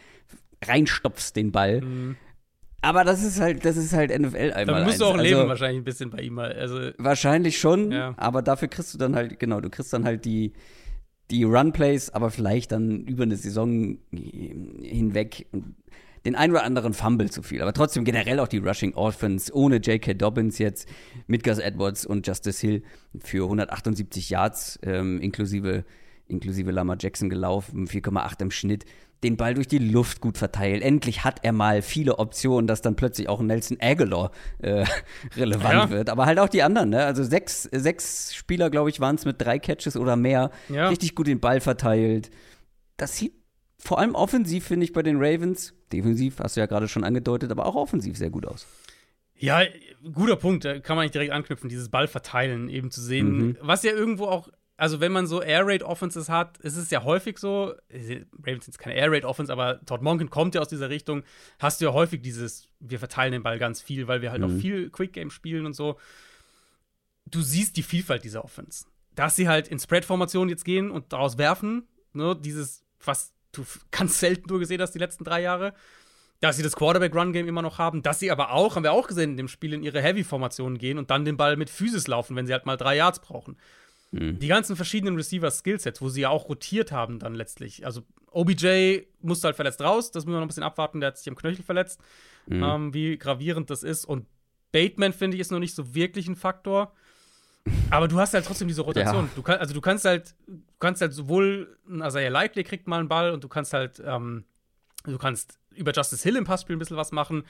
[0.64, 1.80] reinstopfst, den Ball.
[1.80, 2.16] Mhm.
[2.82, 4.80] Aber das ist halt, das ist halt NFL einmal.
[4.80, 6.52] Da musst du auch also, leben, wahrscheinlich ein bisschen bei ihm mal.
[6.52, 8.14] Also, wahrscheinlich schon, ja.
[8.16, 10.54] aber dafür kriegst du dann halt, genau, du kriegst dann halt die,
[11.30, 15.46] die Run-Plays, aber vielleicht dann über eine Saison hinweg
[16.24, 17.62] den ein oder anderen Fumble zu viel.
[17.62, 20.14] Aber trotzdem generell auch die Rushing Offense ohne J.K.
[20.14, 20.88] Dobbins jetzt
[21.26, 22.82] mit Gus Edwards und Justice Hill
[23.18, 25.84] für 178 Yards ähm, inklusive,
[26.28, 28.84] inklusive Lama Jackson gelaufen, 4,8 im Schnitt
[29.22, 30.82] den Ball durch die Luft gut verteilt.
[30.82, 34.30] Endlich hat er mal viele Optionen, dass dann plötzlich auch Nelson Aguilar
[34.60, 34.84] äh,
[35.36, 35.90] relevant ja.
[35.90, 36.10] wird.
[36.10, 37.04] Aber halt auch die anderen, ne?
[37.04, 40.50] Also sechs, sechs Spieler, glaube ich, waren es mit drei Catches oder mehr.
[40.68, 40.88] Ja.
[40.88, 42.30] Richtig gut den Ball verteilt.
[42.96, 43.34] Das sieht
[43.78, 47.50] vor allem offensiv, finde ich, bei den Ravens, defensiv, hast du ja gerade schon angedeutet,
[47.50, 48.66] aber auch offensiv sehr gut aus.
[49.36, 49.62] Ja,
[50.12, 53.56] guter Punkt, da kann man nicht direkt anknüpfen, dieses Ball verteilen eben zu sehen, mhm.
[53.62, 57.04] was ja irgendwo auch also wenn man so Air Raid Offenses hat, ist es ja
[57.04, 57.74] häufig so,
[58.42, 61.22] Ravens sind keine Air Raid Offense, aber Todd Monken kommt ja aus dieser Richtung,
[61.58, 64.46] hast du ja häufig dieses, wir verteilen den Ball ganz viel, weil wir halt mhm.
[64.46, 65.98] auch viel Quick Game spielen und so.
[67.26, 68.86] Du siehst die Vielfalt dieser Offense.
[69.14, 74.18] Dass sie halt in Spread-Formation jetzt gehen und daraus werfen, ne, dieses, was du ganz
[74.18, 75.74] selten nur gesehen hast die letzten drei Jahre.
[76.40, 79.32] dass sie das Quarterback-Run-Game immer noch haben, dass sie aber auch, haben wir auch gesehen,
[79.32, 82.46] in dem Spiel in ihre Heavy-Formationen gehen und dann den Ball mit Physis laufen, wenn
[82.46, 83.58] sie halt mal drei Yards brauchen.
[84.12, 84.38] Mhm.
[84.38, 87.86] Die ganzen verschiedenen Receiver-Skillsets, wo sie ja auch rotiert haben dann letztlich.
[87.86, 91.18] Also OBJ musste halt verletzt raus, das müssen wir noch ein bisschen abwarten, der hat
[91.18, 92.00] sich am Knöchel verletzt,
[92.46, 92.62] mhm.
[92.62, 94.04] ähm, wie gravierend das ist.
[94.04, 94.26] Und
[94.72, 96.92] Bateman, finde ich, ist noch nicht so wirklich ein Faktor.
[97.90, 99.26] Aber du hast halt trotzdem diese Rotation.
[99.26, 99.30] Ja.
[99.34, 103.00] Du kann, also du kannst halt, du kannst halt sowohl, also ja, Likely kriegt mal
[103.00, 104.44] einen Ball und du kannst halt, ähm,
[105.04, 107.44] du kannst über Justice Hill im Passspiel ein bisschen was machen.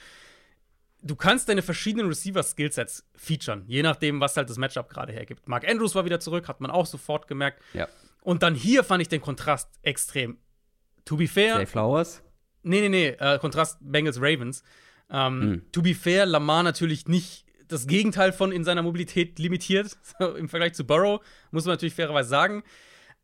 [1.03, 5.48] Du kannst deine verschiedenen Receiver-Skillsets featuren, je nachdem, was halt das Matchup gerade hergibt.
[5.48, 7.62] Mark Andrews war wieder zurück, hat man auch sofort gemerkt.
[7.72, 7.88] Ja.
[8.22, 10.38] Und dann hier fand ich den Kontrast extrem.
[11.07, 11.59] To be fair.
[11.59, 12.22] Jay Flowers?
[12.62, 14.62] Nee, nee, nee, äh, Kontrast Bengals Ravens.
[15.11, 15.72] Ähm, hm.
[15.72, 20.48] To be fair, Lamar natürlich nicht das Gegenteil von in seiner Mobilität limitiert, so im
[20.48, 21.20] Vergleich zu Burrow,
[21.51, 22.62] muss man natürlich fairerweise sagen.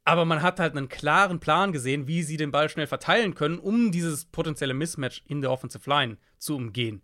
[0.05, 3.59] Aber man hat halt einen klaren Plan gesehen, wie sie den Ball schnell verteilen können,
[3.59, 7.03] um dieses potenzielle Mismatch in der Offensive Line zu umgehen.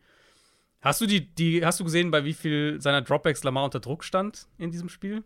[0.83, 4.03] Hast du die, die, hast du gesehen, bei wie viel seiner Dropbacks Lamar unter Druck
[4.03, 5.23] stand in diesem Spiel?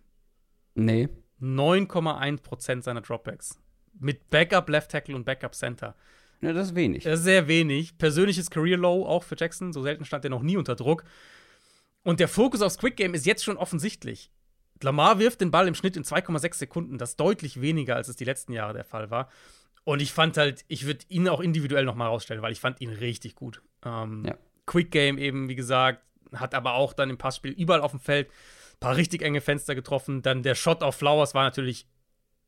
[0.74, 1.09] Nee.
[1.40, 3.59] 9,1% seiner Dropbacks.
[3.98, 5.96] Mit Backup Left Tackle und Backup Center.
[6.42, 7.04] Ja, das ist wenig.
[7.04, 7.96] Das ist sehr wenig.
[7.96, 9.72] Persönliches Career Low auch für Jackson.
[9.72, 11.04] So selten stand er noch nie unter Druck.
[12.02, 14.30] Und der Fokus aufs Quick Game ist jetzt schon offensichtlich.
[14.82, 16.98] Lamar wirft den Ball im Schnitt in 2,6 Sekunden.
[16.98, 19.30] Das ist deutlich weniger, als es die letzten Jahre der Fall war.
[19.84, 22.90] Und ich fand halt, ich würde ihn auch individuell nochmal rausstellen, weil ich fand ihn
[22.90, 23.62] richtig gut.
[23.84, 24.36] Ähm, ja.
[24.66, 26.02] Quick Game eben, wie gesagt,
[26.34, 29.74] hat aber auch dann im Passspiel überall auf dem Feld ein paar richtig enge Fenster
[29.74, 30.22] getroffen.
[30.22, 31.86] Dann der Shot auf Flowers war natürlich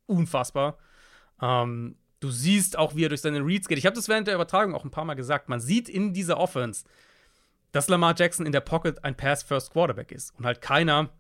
[0.07, 0.79] unfassbar.
[1.41, 3.79] Ähm, du siehst auch, wie er durch seine Reads geht.
[3.79, 5.49] Ich habe das während der Übertragung auch ein paar Mal gesagt.
[5.49, 6.85] Man sieht in dieser Offense,
[7.73, 11.11] dass Lamar Jackson in der Pocket ein Pass-First-Quarterback ist und halt keiner,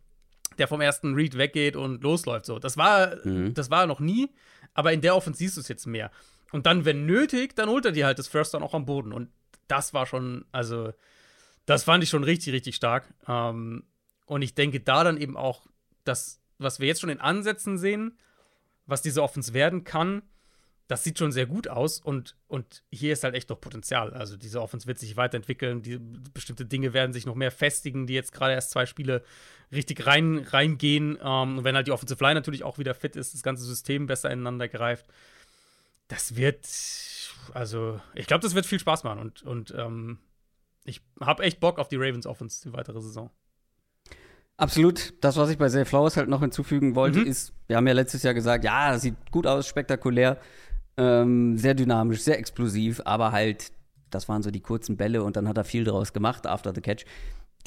[0.58, 2.46] der vom ersten Read weggeht und losläuft.
[2.46, 3.54] So, das war, mhm.
[3.54, 4.30] das war noch nie,
[4.74, 6.10] aber in der Offense siehst du es jetzt mehr.
[6.50, 9.12] Und dann, wenn nötig, dann holt er dir halt das First dann auch am Boden.
[9.12, 9.28] Und
[9.68, 10.92] das war schon, also,
[11.66, 13.12] das fand ich schon richtig, richtig stark.
[13.26, 13.84] Ähm,
[14.26, 15.66] und ich denke da dann eben auch,
[16.04, 18.18] dass, was wir jetzt schon in Ansätzen sehen,
[18.86, 20.22] was diese Offense werden kann,
[20.88, 24.14] das sieht schon sehr gut aus und, und hier ist halt echt noch Potenzial.
[24.14, 25.98] Also diese Offense wird sich weiterentwickeln, die,
[26.32, 29.22] bestimmte Dinge werden sich noch mehr festigen, die jetzt gerade erst zwei Spiele
[29.70, 31.18] richtig rein, reingehen.
[31.22, 34.06] Ähm, und wenn halt die Offensive Line natürlich auch wieder fit ist, das ganze System
[34.06, 35.04] besser ineinander greift,
[36.08, 36.66] das wird,
[37.54, 40.18] also ich glaube, das wird viel Spaß machen und, und ähm,
[40.84, 43.30] ich habe echt Bock auf die Ravens Offense die weitere Saison.
[44.56, 45.14] Absolut.
[45.22, 47.26] Das, was ich bei Zay Flowers halt noch hinzufügen wollte, mhm.
[47.26, 50.38] ist, wir haben ja letztes Jahr gesagt, ja, das sieht gut aus, spektakulär.
[50.96, 53.70] Ähm, sehr dynamisch, sehr explosiv, aber halt,
[54.10, 56.80] das waren so die kurzen Bälle und dann hat er viel draus gemacht, after the
[56.80, 57.04] catch.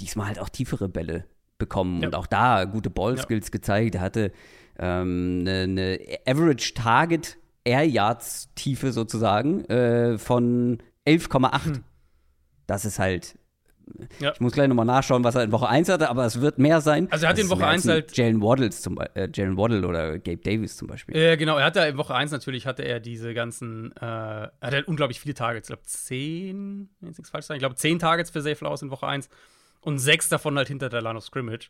[0.02, 1.26] Diesmal halt auch tiefere Bälle
[1.58, 2.08] bekommen ja.
[2.10, 3.52] und auch da gute Ballskills ja.
[3.52, 3.96] gezeigt.
[3.96, 4.34] Er hatte
[4.78, 11.66] ähm, eine, eine Average Target Air Yards Tiefe sozusagen äh, von 11,8.
[11.66, 11.84] Hm.
[12.68, 13.36] Das ist halt
[14.20, 14.32] ja.
[14.32, 16.82] Ich muss gleich nochmal nachschauen, was er in Woche 1 hatte, aber es wird mehr
[16.82, 17.08] sein.
[17.12, 18.16] Also er hat in Woche 1 halt.
[18.16, 21.16] Jalen Waddles zum äh, Jalen Waddle oder Gabe Davis zum Beispiel.
[21.16, 21.58] Ja, äh, genau.
[21.58, 25.20] Er hatte in Woche 1 natürlich hatte er diese ganzen, äh, er hatte halt unglaublich
[25.20, 25.70] viele Targets.
[25.70, 27.58] Ich glaube, 10, wenn nichts falsch sagen.
[27.58, 29.30] Ich glaube, 10 Targets für Safe Flowers in Woche 1
[29.82, 31.70] und 6 davon halt hinter der Line of Scrimmage.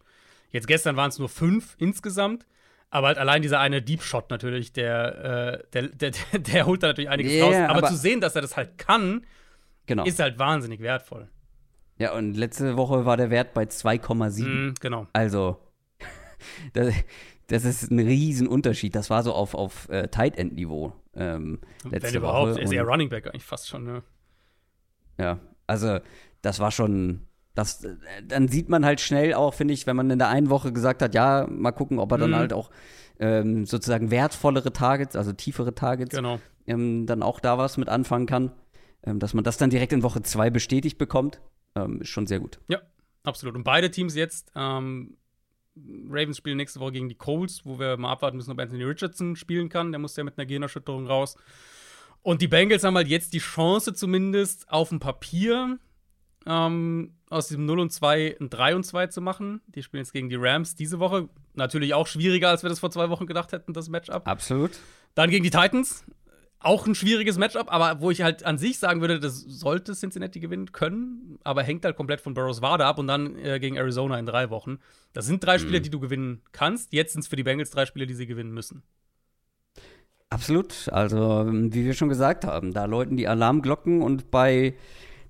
[0.50, 2.46] Jetzt gestern waren es nur 5 insgesamt.
[2.94, 6.88] Aber halt allein dieser eine Deep Shot natürlich, der, äh, der, der, der, holt da
[6.88, 7.56] natürlich einiges yeah, raus.
[7.56, 9.26] Aber, aber, zu sehen, dass er das halt kann,
[9.86, 10.04] genau.
[10.04, 11.30] ist halt wahnsinnig wertvoll.
[11.98, 14.44] Ja, und letzte Woche war der Wert bei 2,7.
[14.44, 15.08] Mm, genau.
[15.14, 15.58] Also,
[16.74, 16.94] das,
[17.48, 18.94] das, ist ein Riesenunterschied.
[18.94, 20.94] Das war so auf, auf äh, Tight End Niveau.
[21.16, 22.62] Ähm, letzte Wenn überhaupt, Woche.
[22.62, 24.04] ist eher Running Back eigentlich fast schon, ne?
[25.18, 26.00] Ja, also
[26.42, 27.22] das war schon,
[27.62, 27.86] das,
[28.28, 31.02] dann sieht man halt schnell auch, finde ich, wenn man in der einen Woche gesagt
[31.02, 32.36] hat, ja, mal gucken, ob er dann mhm.
[32.36, 32.70] halt auch
[33.20, 36.40] ähm, sozusagen wertvollere Targets, also tiefere Targets, genau.
[36.68, 38.52] ähm, dann auch da was mit anfangen kann.
[39.04, 41.42] Ähm, dass man das dann direkt in Woche zwei bestätigt bekommt
[41.76, 42.60] ähm, ist schon sehr gut.
[42.68, 42.82] Ja,
[43.24, 43.56] absolut.
[43.56, 45.18] Und beide Teams jetzt, ähm,
[46.10, 49.36] Ravens spielen nächste Woche gegen die Colts, wo wir mal abwarten müssen, ob Anthony Richardson
[49.36, 49.92] spielen kann.
[49.92, 51.38] Der muss ja mit einer Gehirnerschütterung raus.
[52.24, 55.80] Und die Bengals haben halt jetzt die Chance, zumindest auf dem Papier
[56.46, 59.62] ähm, aus diesem 0 und 2 ein 3 und 2 zu machen.
[59.68, 61.30] Die spielen jetzt gegen die Rams diese Woche.
[61.54, 64.28] Natürlich auch schwieriger, als wir das vor zwei Wochen gedacht hätten, das Matchup.
[64.28, 64.72] Absolut.
[65.16, 66.06] Dann gegen die Titans
[66.64, 70.40] auch ein schwieriges Matchup, aber wo ich halt an sich sagen würde, das sollte Cincinnati
[70.40, 74.20] gewinnen können, aber hängt halt komplett von Burrows Wade ab und dann äh, gegen Arizona
[74.20, 74.78] in drei Wochen.
[75.14, 75.62] Das sind drei mhm.
[75.62, 76.94] Spiele, die du gewinnen kannst.
[76.94, 78.84] Jetzt sind es für die Bengals drei Spiele, die sie gewinnen müssen.
[80.30, 80.88] Absolut.
[80.90, 84.76] Also, wie wir schon gesagt haben, da läuten die Alarmglocken und bei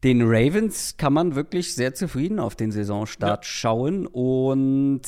[0.04, 3.50] den Ravens kann man wirklich sehr zufrieden auf den Saisonstart ja.
[3.50, 5.02] schauen und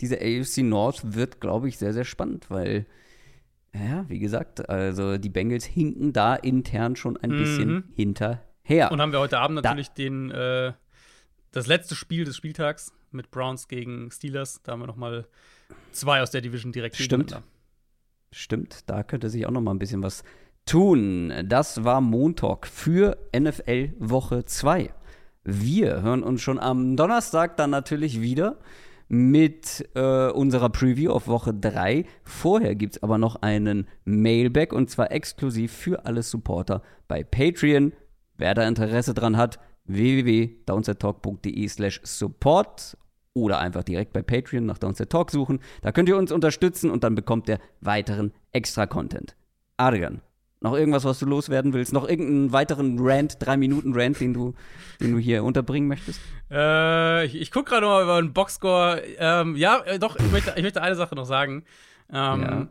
[0.00, 2.86] diese AFC North wird, glaube ich, sehr, sehr spannend, weil
[3.72, 7.84] ja, wie gesagt, also die Bengals hinken da intern schon ein bisschen mhm.
[7.94, 8.42] hinterher.
[8.62, 8.90] her.
[8.90, 10.72] Und haben wir heute Abend natürlich den, äh,
[11.52, 14.60] das letzte Spiel des Spieltags mit Browns gegen Steelers.
[14.62, 15.26] Da haben wir noch mal
[15.92, 17.40] zwei aus der Division direkt Stimmt.
[18.32, 20.24] Stimmt, da könnte sich auch noch mal ein bisschen was
[20.70, 21.32] tun.
[21.46, 24.94] Das war Montag für NFL Woche 2.
[25.42, 28.56] Wir hören uns schon am Donnerstag dann natürlich wieder
[29.08, 32.04] mit äh, unserer Preview auf Woche 3.
[32.22, 37.92] Vorher gibt es aber noch einen Mailback und zwar exklusiv für alle Supporter bei Patreon.
[38.36, 42.96] Wer da Interesse dran hat, www.downsettalk.de slash support
[43.34, 45.58] oder einfach direkt bei Patreon nach Downset Talk suchen.
[45.82, 49.34] Da könnt ihr uns unterstützen und dann bekommt ihr weiteren Extra-Content.
[49.76, 50.20] Adrian,
[50.60, 51.92] noch irgendwas, was du loswerden willst?
[51.92, 54.54] Noch irgendeinen weiteren Rant, drei Minuten Rant, den du,
[55.00, 56.20] den du hier unterbringen möchtest?
[56.50, 59.02] Äh, ich ich gucke gerade mal über den Boxscore.
[59.18, 61.64] Ähm, ja, äh, doch, ich möchte, ich möchte eine Sache noch sagen.
[62.12, 62.68] Ähm, Ja.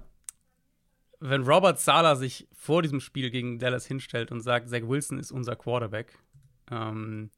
[1.21, 5.31] Wenn Robert Sala sich vor diesem Spiel gegen Dallas hinstellt und sagt, Zach Wilson ist
[5.31, 6.17] unser Quarterback,
[6.71, 7.29] ähm,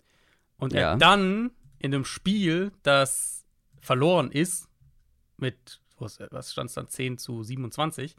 [0.59, 0.91] und Ja.
[0.91, 1.49] er dann
[1.79, 3.43] in einem Spiel, das
[3.79, 4.67] verloren ist,
[5.37, 8.15] mit, was, was stand es dann, 10 zu 27,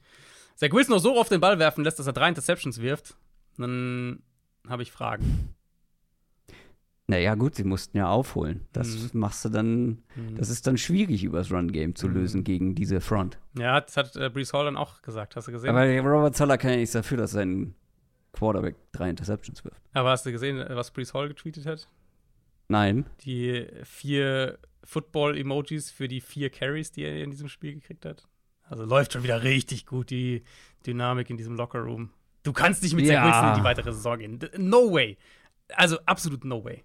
[0.63, 3.17] Zach Wilson noch so auf den Ball werfen lässt, dass er drei Interceptions wirft,
[3.59, 4.23] dann
[4.69, 5.55] habe ich Fragen.
[7.09, 8.67] Naja, gut, sie mussten ja aufholen.
[8.73, 9.19] Das Mhm.
[9.21, 10.03] machst du dann,
[10.37, 12.15] das ist dann schwierig, übers Run-Game zu Mhm.
[12.15, 13.39] lösen gegen diese Front.
[13.59, 15.71] Ja, das hat äh, Brees Hall dann auch gesagt, hast du gesehen?
[15.71, 17.75] Aber Robert Zoller kann ja nichts dafür, dass sein
[18.33, 19.83] Quarterback drei Interceptions wirft.
[19.93, 21.89] Aber hast du gesehen, was Brees Hall getweetet hat?
[22.69, 23.05] Nein.
[23.25, 28.27] Die vier Football-Emojis für die vier Carries, die er in diesem Spiel gekriegt hat.
[28.73, 30.43] Also läuft schon wieder richtig gut, die
[30.87, 32.09] Dynamik in diesem Lockerroom.
[32.43, 33.23] Du kannst nicht mit Ja.
[33.23, 34.39] Zach Wilson in die weitere Saison gehen.
[34.57, 35.19] No way.
[35.75, 36.83] Also absolut no way.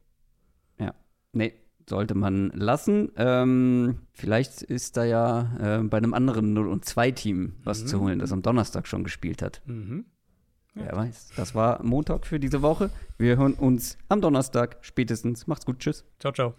[1.34, 1.54] Nee,
[1.88, 3.12] sollte man lassen.
[3.18, 7.88] Ähm, vielleicht ist da ja äh, bei einem anderen 0 und 2 Team was Mhm.
[7.88, 9.62] zu holen, das am Donnerstag schon gespielt hat.
[9.66, 10.06] Mhm.
[10.74, 11.32] Wer weiß.
[11.36, 12.90] Das war Montag für diese Woche.
[13.18, 15.48] Wir hören uns am Donnerstag spätestens.
[15.48, 15.80] Macht's gut.
[15.80, 16.06] Tschüss.
[16.20, 16.56] Ciao, ciao.